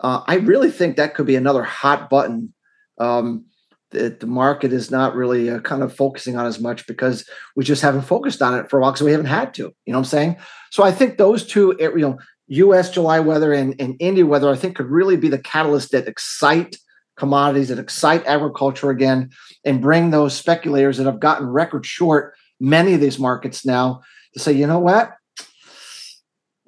Uh, 0.00 0.22
I 0.26 0.36
really 0.36 0.70
think 0.70 0.96
that 0.96 1.14
could 1.14 1.26
be 1.26 1.36
another 1.36 1.62
hot 1.62 2.08
button 2.08 2.54
um, 2.98 3.46
that 3.90 4.20
the 4.20 4.26
market 4.26 4.72
is 4.72 4.90
not 4.90 5.14
really 5.14 5.50
uh, 5.50 5.60
kind 5.60 5.82
of 5.82 5.94
focusing 5.94 6.36
on 6.36 6.46
as 6.46 6.60
much 6.60 6.86
because 6.86 7.28
we 7.56 7.64
just 7.64 7.82
haven't 7.82 8.02
focused 8.02 8.42
on 8.42 8.58
it 8.58 8.70
for 8.70 8.78
a 8.78 8.82
while 8.82 8.92
because 8.92 9.04
we 9.04 9.10
haven't 9.10 9.26
had 9.26 9.54
to. 9.54 9.62
You 9.62 9.92
know 9.92 9.98
what 9.98 10.06
I'm 10.06 10.10
saying? 10.10 10.36
So 10.70 10.82
I 10.82 10.92
think 10.92 11.16
those 11.16 11.46
two, 11.46 11.76
you 11.80 11.96
know, 11.98 12.18
U.S. 12.48 12.90
July 12.90 13.20
weather 13.20 13.52
and, 13.52 13.74
and 13.78 13.96
India 13.98 14.24
weather, 14.24 14.50
I 14.50 14.56
think 14.56 14.76
could 14.76 14.86
really 14.86 15.16
be 15.16 15.28
the 15.28 15.38
catalyst 15.38 15.92
that 15.92 16.08
excite 16.08 16.76
commodities 17.16 17.68
that 17.68 17.78
excite 17.78 18.24
agriculture 18.26 18.90
again 18.90 19.30
and 19.64 19.82
bring 19.82 20.10
those 20.10 20.36
speculators 20.36 20.96
that 20.96 21.04
have 21.04 21.20
gotten 21.20 21.48
record 21.48 21.84
short 21.84 22.34
many 22.60 22.94
of 22.94 23.00
these 23.00 23.18
markets 23.18 23.66
now 23.66 24.00
to 24.34 24.40
say, 24.40 24.52
you 24.52 24.66
know 24.66 24.78
what? 24.78 25.12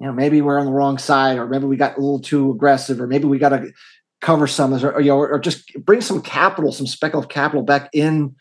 You 0.01 0.07
know, 0.07 0.13
maybe 0.13 0.41
we're 0.41 0.57
on 0.57 0.65
the 0.65 0.71
wrong 0.71 0.97
side, 0.97 1.37
or 1.37 1.47
maybe 1.47 1.65
we 1.65 1.77
got 1.77 1.95
a 1.95 2.01
little 2.01 2.19
too 2.19 2.49
aggressive, 2.49 2.99
or 2.99 3.05
maybe 3.05 3.25
we 3.25 3.37
got 3.37 3.49
to 3.49 3.71
cover 4.19 4.47
some, 4.47 4.73
or, 4.73 4.99
you 4.99 5.09
know, 5.09 5.19
or, 5.19 5.37
just 5.37 5.71
bring 5.85 6.01
some 6.01 6.23
capital, 6.23 6.71
some 6.71 6.87
speculative 6.87 7.29
capital 7.29 7.61
back 7.61 7.87
in 7.93 8.35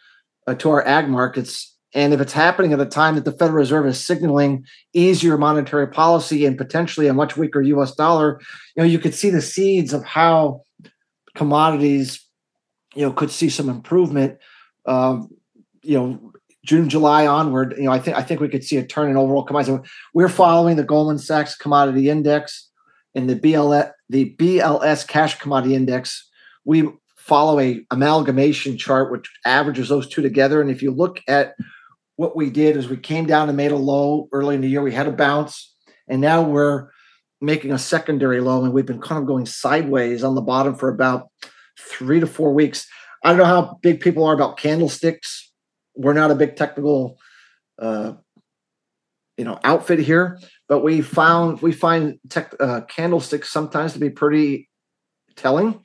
uh, 0.46 0.54
to 0.54 0.70
our 0.70 0.82
ag 0.86 1.06
markets. 1.06 1.76
And 1.92 2.14
if 2.14 2.20
it's 2.20 2.32
happening 2.32 2.72
at 2.72 2.80
a 2.80 2.86
time 2.86 3.14
that 3.16 3.26
the 3.26 3.32
Federal 3.32 3.58
Reserve 3.58 3.84
is 3.84 4.02
signaling 4.02 4.64
easier 4.94 5.36
monetary 5.36 5.86
policy 5.88 6.46
and 6.46 6.56
potentially 6.56 7.08
a 7.08 7.12
much 7.12 7.36
weaker 7.36 7.60
U.S. 7.60 7.94
dollar, 7.94 8.40
you 8.74 8.82
know, 8.82 8.88
you 8.88 8.98
could 8.98 9.14
see 9.14 9.28
the 9.28 9.42
seeds 9.42 9.92
of 9.92 10.02
how 10.02 10.62
commodities, 11.34 12.26
you 12.94 13.02
know, 13.02 13.12
could 13.12 13.30
see 13.30 13.50
some 13.50 13.68
improvement. 13.68 14.38
Um, 14.86 15.28
you 15.82 15.98
know, 15.98 16.32
June, 16.64 16.88
July 16.88 17.26
onward, 17.26 17.74
you 17.76 17.84
know, 17.84 17.92
I 17.92 17.98
think 17.98 18.16
I 18.16 18.22
think 18.22 18.40
we 18.40 18.48
could 18.48 18.64
see 18.64 18.76
a 18.76 18.84
turn 18.84 19.10
in 19.10 19.16
overall 19.16 19.44
commodities. 19.44 19.88
We're 20.12 20.28
following 20.28 20.76
the 20.76 20.84
Goldman 20.84 21.18
Sachs 21.18 21.54
Commodity 21.54 22.10
Index 22.10 22.68
and 23.14 23.28
the 23.28 23.36
BLS 23.36 23.92
the 24.08 24.34
BLS 24.36 25.06
Cash 25.06 25.38
Commodity 25.38 25.74
Index. 25.74 26.28
We 26.64 26.88
follow 27.16 27.60
a 27.60 27.84
amalgamation 27.90 28.76
chart 28.76 29.10
which 29.10 29.30
averages 29.46 29.88
those 29.88 30.08
two 30.08 30.20
together. 30.20 30.60
And 30.60 30.70
if 30.70 30.82
you 30.82 30.90
look 30.90 31.20
at 31.28 31.54
what 32.16 32.36
we 32.36 32.50
did 32.50 32.76
is 32.76 32.88
we 32.88 32.96
came 32.98 33.24
down 33.24 33.48
and 33.48 33.56
made 33.56 33.72
a 33.72 33.76
low 33.76 34.28
early 34.32 34.54
in 34.54 34.60
the 34.60 34.68
year. 34.68 34.82
We 34.82 34.92
had 34.92 35.06
a 35.06 35.12
bounce, 35.12 35.74
and 36.06 36.20
now 36.20 36.42
we're 36.42 36.88
making 37.40 37.72
a 37.72 37.78
secondary 37.78 38.40
low, 38.40 38.62
and 38.62 38.74
we've 38.74 38.84
been 38.84 39.00
kind 39.00 39.18
of 39.18 39.26
going 39.26 39.46
sideways 39.46 40.22
on 40.22 40.34
the 40.34 40.42
bottom 40.42 40.74
for 40.74 40.90
about 40.90 41.28
three 41.78 42.20
to 42.20 42.26
four 42.26 42.52
weeks. 42.52 42.86
I 43.24 43.30
don't 43.30 43.38
know 43.38 43.44
how 43.44 43.78
big 43.80 44.00
people 44.00 44.24
are 44.24 44.34
about 44.34 44.58
candlesticks. 44.58 45.49
We're 45.94 46.14
not 46.14 46.30
a 46.30 46.34
big 46.34 46.56
technical, 46.56 47.18
uh, 47.78 48.14
you 49.36 49.44
know, 49.44 49.58
outfit 49.64 49.98
here, 49.98 50.38
but 50.68 50.82
we 50.82 51.00
found 51.00 51.62
we 51.62 51.72
find 51.72 52.18
tech, 52.28 52.54
uh, 52.60 52.82
candlesticks 52.82 53.50
sometimes 53.50 53.94
to 53.94 53.98
be 53.98 54.10
pretty 54.10 54.68
telling. 55.36 55.82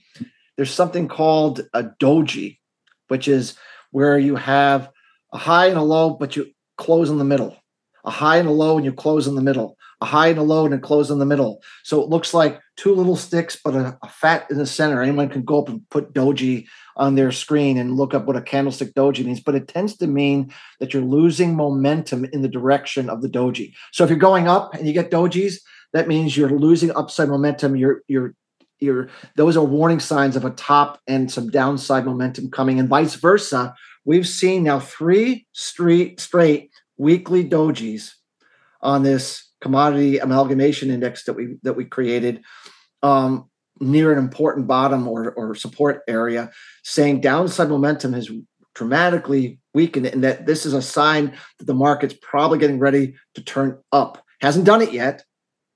There's 0.57 0.73
something 0.73 1.07
called 1.07 1.61
a 1.73 1.83
doji, 1.83 2.59
which 3.07 3.27
is 3.27 3.57
where 3.91 4.17
you 4.17 4.35
have 4.35 4.89
a 5.33 5.37
high 5.37 5.67
and 5.67 5.77
a 5.77 5.81
low, 5.81 6.11
but 6.11 6.35
you 6.35 6.51
close 6.77 7.09
in 7.09 7.17
the 7.17 7.25
middle. 7.25 7.57
A 8.03 8.11
high 8.11 8.37
and 8.37 8.47
a 8.47 8.51
low, 8.51 8.77
and 8.77 8.85
you 8.85 8.93
close 8.93 9.27
in 9.27 9.35
the 9.35 9.41
middle 9.41 9.74
a 10.01 10.05
high 10.05 10.27
and 10.27 10.37
a 10.37 10.43
low 10.43 10.65
and 10.65 10.73
a 10.73 10.79
close 10.79 11.09
in 11.09 11.19
the 11.19 11.25
middle. 11.25 11.61
So 11.83 12.01
it 12.01 12.09
looks 12.09 12.33
like 12.33 12.59
two 12.75 12.93
little 12.93 13.15
sticks, 13.15 13.57
but 13.63 13.75
a, 13.75 13.97
a, 14.03 14.09
fat 14.09 14.45
in 14.49 14.57
the 14.57 14.65
center. 14.65 15.01
Anyone 15.01 15.29
can 15.29 15.43
go 15.43 15.61
up 15.61 15.69
and 15.69 15.87
put 15.89 16.13
doji 16.13 16.65
on 16.97 17.15
their 17.15 17.31
screen 17.31 17.77
and 17.77 17.95
look 17.95 18.13
up 18.13 18.25
what 18.25 18.35
a 18.35 18.41
candlestick 18.41 18.93
doji 18.93 19.25
means, 19.25 19.39
but 19.39 19.55
it 19.55 19.67
tends 19.67 19.95
to 19.97 20.07
mean 20.07 20.51
that 20.79 20.93
you're 20.93 21.03
losing 21.03 21.55
momentum 21.55 22.25
in 22.25 22.41
the 22.41 22.49
direction 22.49 23.09
of 23.09 23.21
the 23.21 23.29
doji. 23.29 23.73
So 23.91 24.03
if 24.03 24.09
you're 24.09 24.19
going 24.19 24.47
up 24.47 24.73
and 24.73 24.85
you 24.85 24.93
get 24.93 25.11
dojis, 25.11 25.55
that 25.93 26.07
means 26.07 26.35
you're 26.35 26.49
losing 26.49 26.91
upside 26.95 27.29
momentum. 27.29 27.77
You're 27.77 28.01
you're 28.07 28.35
you're 28.79 29.09
those 29.37 29.55
are 29.55 29.63
warning 29.63 30.01
signs 30.01 30.35
of 30.35 30.43
a 30.43 30.49
top 30.49 30.99
and 31.07 31.31
some 31.31 31.49
downside 31.49 32.05
momentum 32.05 32.51
coming, 32.51 32.79
and 32.79 32.89
vice 32.89 33.15
versa. 33.15 33.73
We've 34.03 34.27
seen 34.27 34.63
now 34.63 34.81
three 34.81 35.47
straight 35.53 36.19
straight 36.19 36.71
weekly 36.97 37.47
dojis 37.47 38.11
on 38.81 39.03
this 39.03 39.44
commodity 39.61 40.19
amalgamation 40.19 40.89
index 40.89 41.23
that 41.25 41.33
we 41.33 41.55
that 41.63 41.73
we 41.73 41.85
created 41.85 42.41
um, 43.03 43.49
near 43.79 44.11
an 44.11 44.17
important 44.17 44.67
bottom 44.67 45.07
or, 45.07 45.31
or 45.31 45.55
support 45.55 46.01
area, 46.07 46.51
saying 46.83 47.21
downside 47.21 47.69
momentum 47.69 48.13
has 48.13 48.29
dramatically 48.73 49.59
weakened, 49.73 50.05
and 50.05 50.23
that 50.23 50.45
this 50.45 50.65
is 50.65 50.73
a 50.73 50.81
sign 50.81 51.37
that 51.59 51.65
the 51.65 51.73
market's 51.73 52.15
probably 52.21 52.57
getting 52.57 52.79
ready 52.79 53.15
to 53.33 53.43
turn 53.43 53.77
up. 53.91 54.23
Hasn't 54.41 54.65
done 54.65 54.81
it 54.81 54.91
yet, 54.91 55.23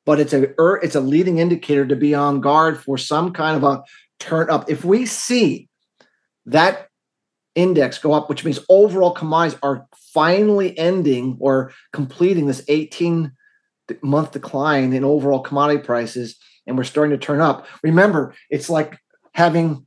but 0.06 0.20
it's 0.20 0.34
a 0.34 0.54
er, 0.60 0.80
it's 0.84 0.96
a 0.96 1.02
leading 1.02 1.40
indicator 1.40 1.86
to 1.86 1.96
be 1.96 2.14
on 2.14 2.42
guard 2.42 2.80
for 2.80 2.98
some 2.98 3.32
kind 3.32 3.58
of 3.58 3.64
a 3.64 3.84
turn 4.20 4.50
up. 4.50 4.70
If 4.70 4.84
we 4.84 5.06
see 5.06 5.70
that 6.46 6.88
index 7.56 7.98
go 7.98 8.14
up, 8.14 8.30
which 8.30 8.46
means 8.46 8.60
overall 8.70 9.12
commodities 9.12 9.60
are 9.64 9.88
finally 10.14 10.78
ending 10.78 11.38
or 11.40 11.72
completing 11.94 12.48
this 12.48 12.64
18 12.68 13.32
month 14.02 14.32
decline 14.32 14.94
in 14.94 15.04
overall 15.04 15.42
commodity 15.42 15.84
prices, 15.84 16.36
and 16.68 16.78
we're 16.78 16.84
starting 16.84 17.18
to 17.18 17.26
turn 17.26 17.42
up. 17.42 17.68
Remember, 17.84 18.34
it's 18.50 18.70
like 18.70 19.00
having 19.34 19.86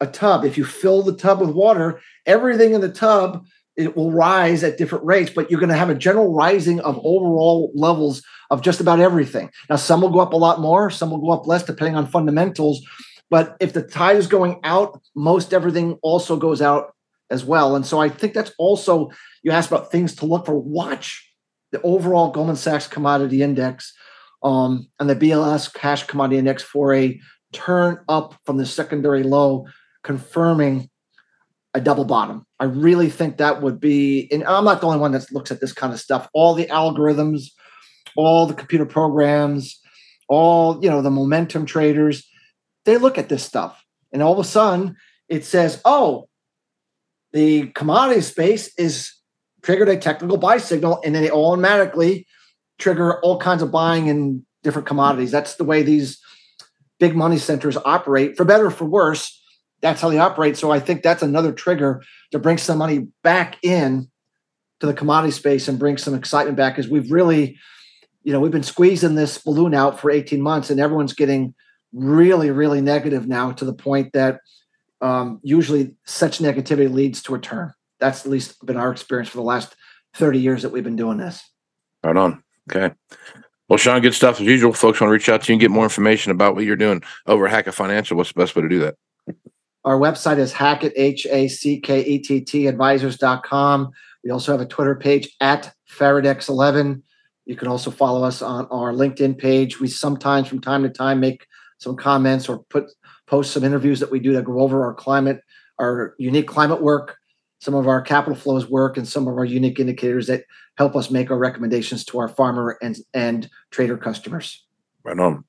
a 0.00 0.06
tub. 0.06 0.44
If 0.44 0.58
you 0.58 0.64
fill 0.64 1.02
the 1.02 1.16
tub 1.16 1.40
with 1.40 1.50
water, 1.50 2.00
everything 2.26 2.74
in 2.74 2.80
the 2.80 2.92
tub 2.92 3.44
it 3.76 3.96
will 3.96 4.12
rise 4.12 4.62
at 4.62 4.76
different 4.76 5.04
rates, 5.04 5.30
but 5.34 5.50
you're 5.50 5.60
going 5.60 5.70
to 5.70 5.76
have 5.76 5.88
a 5.88 5.94
general 5.94 6.34
rising 6.34 6.80
of 6.80 6.98
overall 6.98 7.72
levels 7.74 8.22
of 8.50 8.60
just 8.60 8.80
about 8.80 9.00
everything. 9.00 9.50
Now, 9.70 9.76
some 9.76 10.02
will 10.02 10.10
go 10.10 10.20
up 10.20 10.34
a 10.34 10.36
lot 10.36 10.60
more, 10.60 10.90
some 10.90 11.10
will 11.10 11.20
go 11.20 11.30
up 11.30 11.46
less, 11.46 11.62
depending 11.62 11.96
on 11.96 12.06
fundamentals. 12.06 12.86
But 13.30 13.56
if 13.60 13.72
the 13.72 13.82
tide 13.82 14.16
is 14.16 14.26
going 14.26 14.60
out, 14.62 15.00
most 15.14 15.54
everything 15.54 15.98
also 16.02 16.36
goes 16.36 16.60
out 16.60 16.94
as 17.30 17.46
well. 17.46 17.74
And 17.74 17.86
so 17.86 17.98
I 17.98 18.10
think 18.10 18.34
that's 18.34 18.52
also, 18.58 19.10
you 19.42 19.52
asked 19.52 19.70
about 19.70 19.90
things 19.90 20.14
to 20.16 20.26
look 20.26 20.44
for. 20.44 20.58
Watch 20.58 21.31
the 21.72 21.80
overall 21.82 22.30
Goldman 22.30 22.56
Sachs 22.56 22.86
commodity 22.86 23.42
index 23.42 23.92
um, 24.42 24.88
and 25.00 25.08
the 25.08 25.16
BLS 25.16 25.72
cash 25.72 26.06
commodity 26.06 26.38
index 26.38 26.62
for 26.62 26.94
a 26.94 27.18
turn 27.52 27.98
up 28.08 28.34
from 28.44 28.56
the 28.56 28.66
secondary 28.66 29.22
low, 29.22 29.66
confirming 30.04 30.88
a 31.74 31.80
double 31.80 32.04
bottom. 32.04 32.46
I 32.60 32.64
really 32.64 33.08
think 33.08 33.38
that 33.38 33.62
would 33.62 33.80
be, 33.80 34.28
and 34.30 34.44
I'm 34.44 34.64
not 34.64 34.80
the 34.80 34.86
only 34.86 34.98
one 34.98 35.12
that 35.12 35.32
looks 35.32 35.50
at 35.50 35.60
this 35.60 35.72
kind 35.72 35.92
of 35.92 36.00
stuff. 36.00 36.28
All 36.34 36.54
the 36.54 36.66
algorithms, 36.66 37.44
all 38.16 38.46
the 38.46 38.54
computer 38.54 38.86
programs, 38.86 39.80
all 40.28 40.78
you 40.82 40.90
know, 40.90 41.02
the 41.02 41.10
momentum 41.10 41.66
traders, 41.66 42.26
they 42.84 42.96
look 42.98 43.16
at 43.16 43.28
this 43.28 43.42
stuff, 43.42 43.82
and 44.12 44.22
all 44.22 44.32
of 44.32 44.38
a 44.38 44.44
sudden 44.44 44.96
it 45.28 45.44
says, 45.44 45.80
"Oh, 45.84 46.28
the 47.32 47.68
commodity 47.68 48.20
space 48.20 48.72
is 48.76 49.14
triggered 49.62 49.88
a 49.88 49.96
technical 49.96 50.36
buy 50.36 50.58
signal," 50.58 51.00
and 51.04 51.14
then 51.14 51.22
they 51.22 51.30
automatically 51.30 52.26
trigger 52.78 53.20
all 53.20 53.38
kinds 53.38 53.62
of 53.62 53.70
buying 53.70 54.06
in 54.06 54.44
different 54.62 54.86
commodities. 54.86 55.30
That's 55.30 55.56
the 55.56 55.64
way 55.64 55.82
these 55.82 56.20
big 56.98 57.16
money 57.16 57.38
centers 57.38 57.76
operate, 57.84 58.36
for 58.36 58.44
better 58.44 58.66
or 58.66 58.70
for 58.70 58.84
worse 58.84 59.42
that's 59.82 60.00
how 60.00 60.08
they 60.08 60.18
operate. 60.18 60.56
So 60.56 60.70
I 60.70 60.80
think 60.80 61.02
that's 61.02 61.22
another 61.22 61.52
trigger 61.52 62.02
to 62.30 62.38
bring 62.38 62.56
some 62.56 62.78
money 62.78 63.08
back 63.22 63.58
in 63.62 64.08
to 64.80 64.86
the 64.86 64.94
commodity 64.94 65.32
space 65.32 65.68
and 65.68 65.78
bring 65.78 65.98
some 65.98 66.14
excitement 66.14 66.56
back 66.56 66.76
because 66.76 66.90
we've 66.90 67.10
really, 67.10 67.58
you 68.22 68.32
know, 68.32 68.40
we've 68.40 68.52
been 68.52 68.62
squeezing 68.62 69.16
this 69.16 69.38
balloon 69.38 69.74
out 69.74 70.00
for 70.00 70.10
18 70.10 70.40
months 70.40 70.70
and 70.70 70.80
everyone's 70.80 71.12
getting 71.12 71.54
really, 71.92 72.50
really 72.50 72.80
negative 72.80 73.28
now 73.28 73.52
to 73.52 73.64
the 73.64 73.74
point 73.74 74.12
that 74.12 74.40
um, 75.00 75.40
usually 75.42 75.96
such 76.06 76.38
negativity 76.38 76.90
leads 76.90 77.20
to 77.24 77.34
a 77.34 77.38
turn. 77.38 77.74
That's 78.02 78.26
at 78.26 78.30
least 78.30 78.64
been 78.66 78.76
our 78.76 78.90
experience 78.90 79.28
for 79.28 79.36
the 79.36 79.44
last 79.44 79.76
30 80.14 80.40
years 80.40 80.62
that 80.62 80.70
we've 80.70 80.84
been 80.84 80.96
doing 80.96 81.18
this. 81.18 81.42
Right 82.04 82.16
on. 82.16 82.42
Okay. 82.70 82.94
Well, 83.68 83.78
Shawn, 83.78 84.02
good 84.02 84.12
stuff 84.12 84.40
as 84.40 84.46
usual. 84.46 84.72
Folks 84.72 85.00
want 85.00 85.08
to 85.08 85.12
reach 85.12 85.28
out 85.28 85.42
to 85.42 85.48
you 85.48 85.54
and 85.54 85.60
get 85.60 85.70
more 85.70 85.84
information 85.84 86.32
about 86.32 86.54
what 86.54 86.64
you're 86.64 86.76
doing 86.76 87.02
over 87.26 87.46
at 87.46 87.52
Hackett 87.52 87.74
Financial. 87.74 88.16
What's 88.16 88.32
the 88.32 88.40
best 88.40 88.56
way 88.56 88.62
to 88.62 88.68
do 88.68 88.80
that? 88.80 88.96
Our 89.84 89.98
website 89.98 90.38
is 90.38 90.52
Hackett, 90.52 90.92
H 90.96 91.26
A 91.30 91.48
C 91.48 91.80
K 91.80 92.02
E 92.02 92.18
T 92.18 92.40
T 92.40 92.66
advisors.com. 92.66 93.90
We 94.24 94.30
also 94.30 94.52
have 94.52 94.60
a 94.60 94.66
Twitter 94.66 94.94
page 94.94 95.34
at 95.40 95.72
Faradex11. 95.90 97.02
You 97.46 97.56
can 97.56 97.68
also 97.68 97.90
follow 97.90 98.24
us 98.24 98.42
on 98.42 98.66
our 98.66 98.92
LinkedIn 98.92 99.38
page. 99.38 99.80
We 99.80 99.88
sometimes, 99.88 100.48
from 100.48 100.60
time 100.60 100.82
to 100.82 100.90
time, 100.90 101.20
make 101.20 101.46
some 101.78 101.96
comments 101.96 102.48
or 102.48 102.64
put 102.64 102.92
post 103.26 103.52
some 103.52 103.64
interviews 103.64 104.00
that 104.00 104.10
we 104.10 104.20
do 104.20 104.34
that 104.34 104.44
go 104.44 104.60
over 104.60 104.84
our 104.84 104.94
climate, 104.94 105.40
our 105.78 106.14
unique 106.18 106.46
climate 106.46 106.82
work, 106.82 107.16
some 107.62 107.74
of 107.74 107.86
our 107.86 108.02
capital 108.02 108.34
flows 108.34 108.68
work, 108.68 108.96
and 108.96 109.06
some 109.06 109.28
of 109.28 109.36
our 109.36 109.44
unique 109.44 109.78
indicators 109.78 110.26
that 110.26 110.46
help 110.76 110.96
us 110.96 111.12
make 111.12 111.30
our 111.30 111.38
recommendations 111.38 112.04
to 112.04 112.18
our 112.18 112.26
farmer 112.26 112.76
and 112.82 112.96
and 113.14 113.48
trader 113.70 113.96
customers. 113.96 114.64
Right 115.04 115.16
on. 115.16 115.44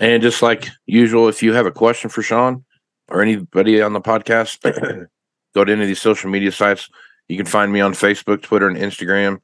And 0.00 0.20
just 0.24 0.42
like 0.42 0.66
usual, 0.86 1.28
if 1.28 1.40
you 1.40 1.52
have 1.52 1.66
a 1.66 1.70
question 1.70 2.10
for 2.10 2.20
Shawn, 2.20 2.64
or 3.08 3.22
anybody 3.22 3.80
on 3.80 3.92
the 3.92 4.00
podcast, 4.00 4.60
go 5.54 5.64
to 5.64 5.72
any 5.72 5.82
of 5.82 5.86
these 5.86 6.00
social 6.00 6.28
media 6.28 6.50
sites. 6.50 6.88
You 7.28 7.36
can 7.36 7.46
find 7.46 7.72
me 7.72 7.80
on 7.80 7.92
Facebook, 7.92 8.42
Twitter, 8.42 8.66
and 8.66 8.76
Instagram. 8.76 9.40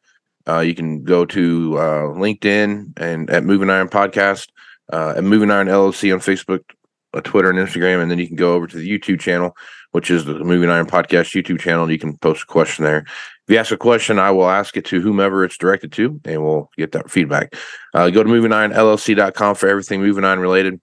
Uh, 0.48 0.58
you 0.58 0.74
can 0.74 1.04
go 1.04 1.24
to 1.24 1.78
uh, 1.78 2.02
LinkedIn 2.18 2.98
and 2.98 3.30
at 3.30 3.44
Moving 3.44 3.70
Iron 3.70 3.88
Podcast, 3.88 4.48
uh, 4.92 5.14
at 5.16 5.22
Moving 5.22 5.52
Iron 5.52 5.68
LLC 5.68 6.12
on 6.12 6.18
Facebook, 6.18 6.64
uh, 7.14 7.20
Twitter, 7.20 7.50
and 7.50 7.58
Instagram. 7.58 8.02
And 8.02 8.10
then 8.10 8.18
you 8.18 8.26
can 8.26 8.36
go 8.36 8.54
over 8.54 8.66
to 8.66 8.76
the 8.76 8.88
YouTube 8.88 9.20
channel, 9.20 9.56
which 9.92 10.10
is 10.10 10.24
the 10.24 10.34
Moving 10.34 10.70
Iron 10.70 10.86
Podcast 10.86 11.34
YouTube 11.34 11.60
channel. 11.60 11.90
You 11.90 11.98
can 11.98 12.16
post 12.18 12.42
a 12.42 12.46
question 12.46 12.84
there. 12.84 12.98
If 12.98 13.54
you 13.54 13.56
ask 13.58 13.72
a 13.72 13.76
question, 13.76 14.18
I 14.18 14.30
will 14.30 14.48
ask 14.48 14.76
it 14.76 14.84
to 14.86 15.00
whomever 15.00 15.44
it's 15.44 15.56
directed 15.56 15.92
to, 15.92 16.20
and 16.24 16.44
we'll 16.44 16.70
get 16.76 16.92
that 16.92 17.10
feedback. 17.10 17.54
Uh, 17.94 18.10
go 18.10 18.22
to 18.22 18.28
movingironllc.com 18.28 19.54
for 19.54 19.68
everything 19.68 20.02
Moving 20.02 20.24
Iron 20.24 20.40
related. 20.40 20.80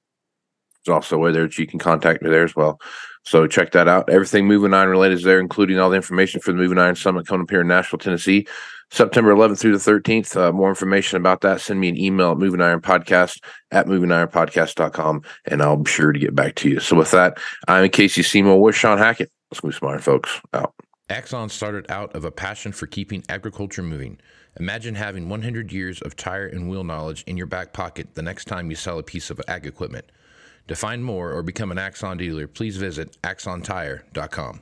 There's 0.86 0.94
also 0.94 1.16
a 1.16 1.20
way 1.20 1.32
there 1.32 1.44
that 1.44 1.58
you 1.58 1.68
can 1.68 1.80
contact 1.80 2.22
me 2.22 2.30
there 2.30 2.44
as 2.44 2.56
well. 2.56 2.80
So 3.24 3.48
check 3.48 3.72
that 3.72 3.88
out. 3.88 4.10
Everything 4.10 4.48
Moving 4.48 4.74
Iron 4.74 4.90
related 4.90 5.18
is 5.18 5.24
there, 5.24 5.40
including 5.40 5.80
all 5.80 5.90
the 5.90 5.96
information 5.96 6.42
for 6.42 6.52
the 6.52 6.58
Moving 6.58 6.78
Iron 6.78 6.96
Summit 6.96 7.26
coming 7.26 7.44
up 7.44 7.50
here 7.50 7.62
in 7.62 7.68
Nashville, 7.68 8.00
Tennessee, 8.00 8.48
September 8.96 9.34
11th 9.34 9.60
through 9.60 9.78
the 9.78 9.92
13th. 9.92 10.36
Uh, 10.38 10.52
more 10.52 10.70
information 10.70 11.18
about 11.18 11.42
that, 11.42 11.60
send 11.60 11.80
me 11.80 11.90
an 11.90 11.98
email 11.98 12.32
at 12.32 12.38
Moving 12.38 12.62
Iron 12.62 12.82
Podcast 12.82 13.44
at 13.72 13.88
movingironpodcast.com, 13.88 15.22
and 15.46 15.62
I'll 15.62 15.78
be 15.78 15.92
sure 15.92 16.14
to 16.14 16.20
get 16.20 16.34
back 16.34 16.56
to 16.56 16.70
you. 16.70 16.80
So 16.80 16.96
with 16.96 17.12
that, 17.12 17.38
I'm 17.68 17.90
Casey 17.90 18.24
Seymour 18.24 18.62
with 18.62 18.76
Shawn 18.76 18.98
Hackett. 18.98 19.32
Let's 19.52 19.64
move 19.64 19.76
smart, 19.76 20.02
folks. 20.02 20.42
Out. 20.54 20.74
Axon 21.10 21.50
started 21.50 21.86
out 21.92 22.16
of 22.16 22.26
a 22.26 22.32
passion 22.32 22.72
for 22.72 22.88
keeping 22.88 23.24
agriculture 23.30 23.84
moving. 23.84 24.18
Imagine 24.60 24.96
having 24.96 25.30
100 25.30 25.72
years 25.72 26.02
of 26.02 26.16
tire 26.16 26.48
and 26.48 26.70
wheel 26.70 26.84
knowledge 26.84 27.24
in 27.28 27.38
your 27.38 27.46
back 27.46 27.74
pocket 27.74 28.16
the 28.16 28.22
next 28.22 28.46
time 28.46 28.70
you 28.70 28.76
sell 28.76 28.98
a 28.98 29.04
piece 29.04 29.30
of 29.30 29.42
ag 29.48 29.68
equipment. 29.68 30.12
To 30.68 30.76
find 30.76 31.04
more 31.04 31.32
or 31.32 31.44
become 31.44 31.72
an 31.72 31.78
Axon 31.78 32.18
dealer, 32.18 32.48
please 32.48 32.78
visit 32.78 33.22
axontire.com. 33.22 34.62